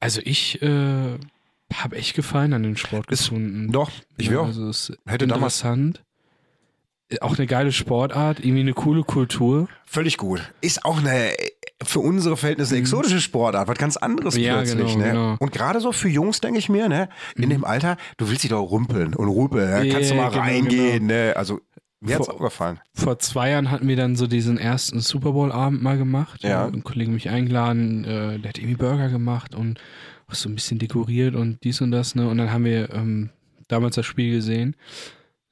[0.00, 1.18] also ich äh,
[1.72, 3.70] habe echt Gefallen an den Sport Ist- gefunden.
[3.72, 4.42] Doch, ich will ja.
[4.42, 6.02] Also es ist Hätte damals- interessant.
[7.20, 9.68] Auch eine geile Sportart, irgendwie eine coole Kultur.
[9.84, 10.52] Völlig gut.
[10.60, 11.32] Ist auch eine
[11.84, 14.42] für unsere Verhältnisse eine exotische Sportart, was ganz anderes Mhm.
[14.42, 14.78] Ja, plötzlich.
[14.94, 15.04] genau, ne?
[15.10, 15.30] genau.
[15.32, 15.36] Mhm.
[15.40, 18.50] Und gerade so für Jungs, denke ich mir, ne, in dem Alter, du willst dich
[18.50, 19.92] doch rumpeln und rumpeln, ja?
[19.92, 21.06] kannst du Ja, mal genau, reingehen.
[21.06, 21.34] Ne?
[21.36, 21.60] Also
[22.00, 22.80] mir hat's Vor- auch gefallen.
[22.94, 26.42] Vor zwei Jahren hatten wir dann so diesen ersten Super Bowl-Abend mal gemacht.
[26.44, 26.66] Ja.
[26.66, 29.78] Ein Kollege mich eingeladen, äh, der hat irgendwie Burger gemacht und
[30.28, 32.28] auch so ein bisschen dekoriert und dies und das, ne?
[32.28, 33.30] Und dann haben wir ähm,
[33.68, 34.76] damals das Spiel gesehen.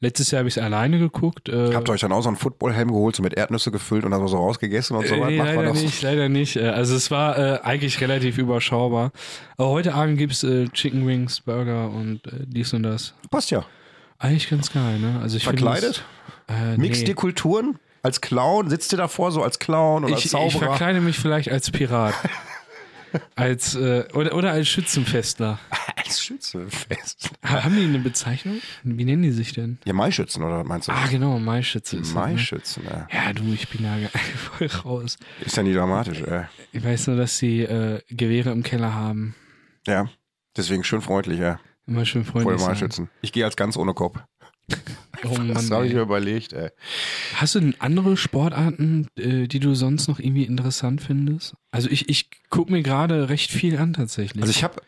[0.04, 1.48] Letztes Jahr habe ich es alleine geguckt.
[1.48, 4.10] Äh, Habt ihr euch dann auch so einen Footballhelm geholt, so mit Erdnüsse gefüllt und
[4.10, 5.28] dann so rausgegessen und so äh, was?
[5.30, 5.82] nee, Macht man leider das?
[5.82, 6.56] nicht, leider nicht.
[6.56, 9.12] Äh, Also es war äh, eigentlich relativ überschaubar.
[9.56, 13.14] Aber heute Abend gibt's äh, Chicken Wings, Burger und äh, dies und das.
[13.30, 13.64] Passt ja.
[14.18, 15.20] Eigentlich ganz geil, ne?
[15.22, 16.04] Also ich Verkleidet?
[16.46, 17.06] Das, äh, Mixt nee.
[17.06, 17.78] die Kulturen?
[18.02, 18.68] Als Clown?
[18.68, 20.66] Sitzt ihr davor so als Clown oder als Ich, ich Zauberer?
[20.68, 22.12] verkleide mich vielleicht als Pirat.
[23.36, 25.58] als, äh, oder, oder als Schützenfestler.
[26.14, 27.30] als Schützenfest.
[27.44, 28.60] Ha- Haben die eine Bezeichnung?
[28.82, 29.78] Wie nennen die sich denn?
[29.84, 30.92] Ja, Maischützen, oder meinst du?
[30.92, 32.14] Ah, genau, Maischütze das, ne?
[32.14, 33.08] Maischützen, ja.
[33.12, 33.96] Ja, du, ich bin da
[34.36, 35.18] voll raus.
[35.44, 36.44] Ist ja nie dramatisch, ey.
[36.72, 39.34] Ich weiß nur, dass sie äh, Gewehre im Keller haben.
[39.86, 40.08] Ja.
[40.56, 41.58] Deswegen schön freundlich, ja.
[41.86, 42.68] Immer schön freundlich sein.
[42.68, 43.10] Maischützen.
[43.20, 44.18] Ich gehe als ganz ohne Kopf.
[45.24, 46.70] Oh Mann, Das habe ich mir überlegt, ey.
[47.36, 51.54] Hast du denn andere Sportarten, äh, die du sonst noch irgendwie interessant findest?
[51.70, 54.42] Also ich, ich gucke mir gerade recht viel an tatsächlich.
[54.42, 54.80] Also ich habe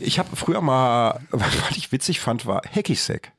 [0.00, 3.22] ich habe früher mal, was ich witzig fand, war Hacky-Sack.
[3.24, 3.32] das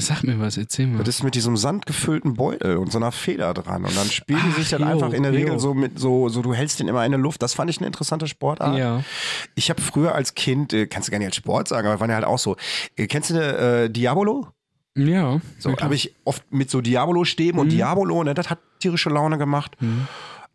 [0.00, 0.98] sagt mir was, erzähl mal.
[0.98, 3.84] Das ist mit diesem sandgefüllten Beutel und so einer Feder dran.
[3.84, 5.58] Und dann spielen die sich dann jo, einfach in der Regel jo.
[5.58, 7.42] so mit so, so, du hältst den immer in der Luft.
[7.42, 8.78] Das fand ich eine interessante Sportart.
[8.78, 9.04] ja.
[9.54, 12.10] Ich habe früher als Kind, äh, kannst du gar nicht als Sport sagen, aber waren
[12.10, 12.56] ja halt auch so.
[12.96, 14.48] Äh, kennst du äh, Diabolo?
[14.94, 15.40] Ja.
[15.58, 19.76] So habe ich oft mit so Diabolo-Stäben und Diabolo, ne, das hat tierische Laune gemacht.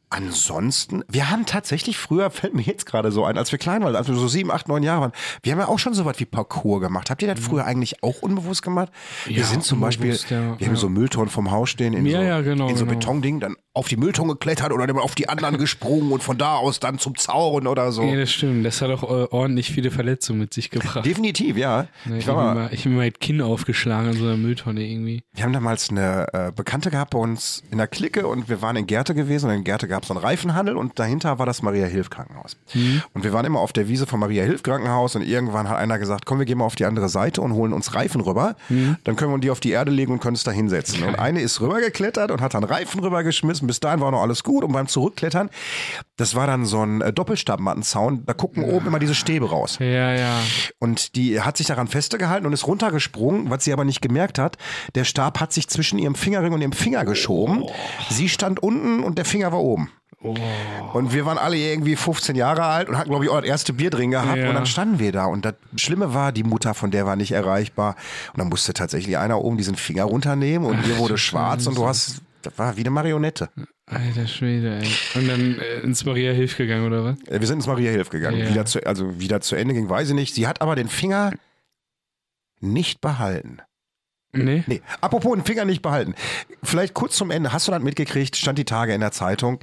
[0.09, 3.93] Ansonsten, wir haben tatsächlich früher, fällt mir jetzt gerade so ein, als wir klein waren,
[3.93, 5.11] als wir so sieben, acht, neun Jahre waren,
[5.43, 7.09] wir haben ja auch schon so was wie Parcours gemacht.
[7.09, 8.89] Habt ihr das früher eigentlich auch unbewusst gemacht?
[9.25, 10.75] wir Ja, sind zum Beispiel, ja, wir haben ja.
[10.75, 12.97] so Mülltonnen vom Haus stehen in so, genau, in so genau.
[12.97, 16.55] Betonding, dann auf die Mülltonne geklettert oder dann auf die anderen gesprungen und von da
[16.55, 18.03] aus dann zum Zaun oder so.
[18.03, 18.65] Ja, das stimmt.
[18.65, 21.05] Das hat auch äh, ordentlich viele Verletzungen mit sich gebracht.
[21.05, 21.87] Definitiv, ja.
[22.05, 24.37] Ne, Ich habe mir, mal- ich hab mir mal das Kinn aufgeschlagen in so einer
[24.37, 25.23] Mülltonne irgendwie.
[25.33, 28.75] Wir haben damals eine äh, Bekannte gehabt bei uns in der Clique und wir waren
[28.75, 31.61] in Gerte gewesen und in Gerte gab es so einen Reifenhandel und dahinter war das
[31.61, 32.57] Maria-Hilf-Krankenhaus.
[33.13, 36.39] Und wir waren immer auf der Wiese vom Maria-Hilf-Krankenhaus und irgendwann hat einer gesagt, komm,
[36.39, 38.55] wir gehen mal auf die andere Seite und holen uns Reifen rüber.
[39.03, 41.03] Dann können wir die auf die Erde legen und können uns da hinsetzen.
[41.03, 43.66] Und eine ist rübergeklettert und hat dann Reifen rübergeschmissen.
[43.67, 45.49] Bis dahin war noch alles gut und beim Zurückklettern,
[46.15, 49.77] das war dann so ein äh, Doppelstabmattenzaun, da gucken oben immer diese Stäbe raus.
[49.79, 50.41] Ja, ja.
[50.79, 54.57] Und die hat sich daran festgehalten und ist runtergesprungen, was sie aber nicht gemerkt hat.
[54.95, 57.63] Der Stab hat sich zwischen ihrem Fingerring und ihrem Finger geschoben.
[58.09, 59.91] Sie stand unten und der Finger war oben.
[60.19, 63.73] Und wir waren alle irgendwie 15 Jahre alt und hatten, glaube ich, auch das erste
[63.73, 64.37] Bier drin gehabt.
[64.37, 64.49] Ja.
[64.49, 65.25] Und dann standen wir da.
[65.25, 67.95] Und das Schlimme war, die Mutter von der war nicht erreichbar.
[68.33, 71.85] Und dann musste tatsächlich einer oben diesen Finger runternehmen und dir wurde schwarz und du
[71.85, 73.49] hast, das war wie eine Marionette.
[73.85, 74.87] Alter Schwede, ey.
[75.15, 77.21] Und dann äh, ins Maria Hilf gegangen, oder was?
[77.27, 78.37] Äh, Wir sind ins Maria Hilf gegangen.
[78.39, 78.49] Ja.
[78.49, 80.35] Wieder zu, also wieder zu Ende ging, weiß ich nicht.
[80.35, 81.31] Sie hat aber den Finger
[82.59, 83.59] nicht behalten.
[84.45, 84.63] Nee.
[84.67, 86.15] Nee, apropos den Finger nicht behalten.
[86.63, 87.53] Vielleicht kurz zum Ende.
[87.53, 88.35] Hast du das mitgekriegt?
[88.35, 89.59] Stand die Tage in der Zeitung.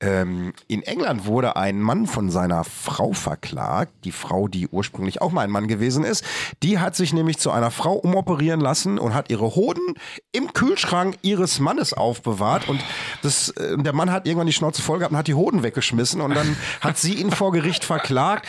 [0.00, 3.92] Ähm, in England wurde ein Mann von seiner Frau verklagt.
[4.04, 6.24] Die Frau, die ursprünglich auch mal ein Mann gewesen ist.
[6.62, 9.94] Die hat sich nämlich zu einer Frau umoperieren lassen und hat ihre Hoden
[10.32, 12.68] im Kühlschrank ihres Mannes aufbewahrt.
[12.68, 12.82] Und
[13.22, 16.20] das, äh, der Mann hat irgendwann die Schnauze voll gehabt und hat die Hoden weggeschmissen.
[16.20, 18.46] Und dann hat sie ihn vor Gericht verklagt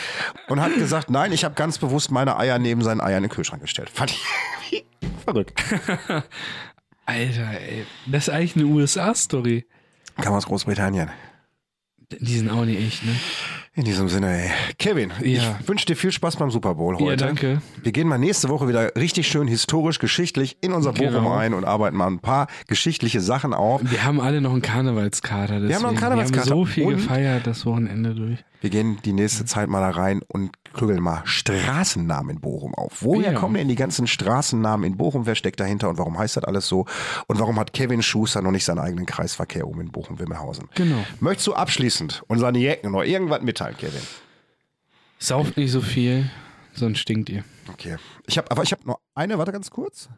[0.48, 3.34] und hat gesagt, nein, ich habe ganz bewusst meine Eier neben seinen Eiern in den
[3.34, 3.90] Kühlschrank gestellt.
[3.90, 4.84] Fand ich
[5.24, 5.52] verrückt.
[7.06, 7.84] Alter, ey.
[8.06, 9.66] Das ist eigentlich eine USA-Story.
[10.20, 11.10] Kam aus Großbritannien.
[12.20, 13.12] Die sind auch nicht echt, ne?
[13.76, 14.50] In diesem Sinne, ey.
[14.78, 15.58] Kevin, Ja.
[15.60, 17.04] ich wünsche dir viel Spaß beim Super Bowl heute.
[17.10, 17.60] Ja, danke.
[17.82, 21.34] Wir gehen mal nächste Woche wieder richtig schön historisch, geschichtlich in unser Bochum Genau.
[21.34, 23.80] ein und arbeiten mal ein paar geschichtliche Sachen auf.
[23.82, 25.54] Wir haben alle noch einen Karnevalskater.
[25.60, 25.74] Deswegen.
[25.74, 26.46] haben noch einen Karnevalskater.
[26.46, 28.38] Wir haben so viel gefeiert das Wochenende durch.
[28.60, 32.98] Wir gehen die nächste Zeit mal da rein und klügeln mal Straßennamen in Bochum auf.
[33.02, 33.38] Woher Ja.
[33.38, 35.26] kommen denn die ganzen Straßennamen in Bochum?
[35.26, 36.86] Wer steckt dahinter und warum heißt das alles so?
[37.26, 40.68] Und warum hat Kevin Schuster noch nicht seinen eigenen Kreisverkehr oben in Bochum-Wimmelhausen?
[40.74, 41.04] Genau.
[41.20, 44.02] Möchtest du abschließend unseren Jecken noch irgendwas mitteilen, Kevin?
[45.18, 46.30] Sauft nicht so viel,
[46.74, 47.44] sonst stinkt ihr.
[47.72, 47.96] Okay.
[48.26, 50.08] Ich habe, aber ich habe noch eine, warte ganz kurz.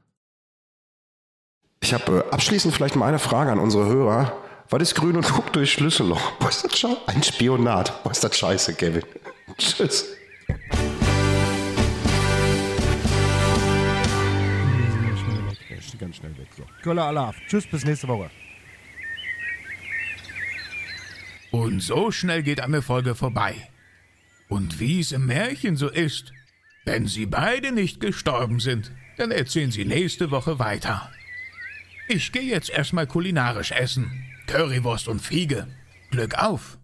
[1.82, 4.32] Ich habe äh, abschließend vielleicht mal eine Frage an unsere Hörer.
[4.70, 6.32] Was ist grün und guckt durch Schlüsselloch?
[6.40, 6.96] Boah, ist das scheiße?
[7.06, 8.02] Ein Spionat.
[8.02, 9.02] Boah, ist das scheiße, Kevin.
[9.58, 10.06] Tschüss.
[15.98, 16.48] Ganz schnell weg.
[16.56, 16.64] So.
[16.82, 17.36] Köller Alarv.
[17.48, 18.30] Tschüss, bis nächste Woche.
[21.50, 23.54] Und so schnell geht eine Folge vorbei.
[24.48, 26.32] Und wie es im Märchen so ist,
[26.84, 31.10] wenn sie beide nicht gestorben sind, dann erzählen sie nächste Woche weiter.
[32.08, 34.24] Ich gehe jetzt erstmal kulinarisch essen.
[34.46, 35.66] Currywurst und Fiege.
[36.10, 36.78] Glück auf!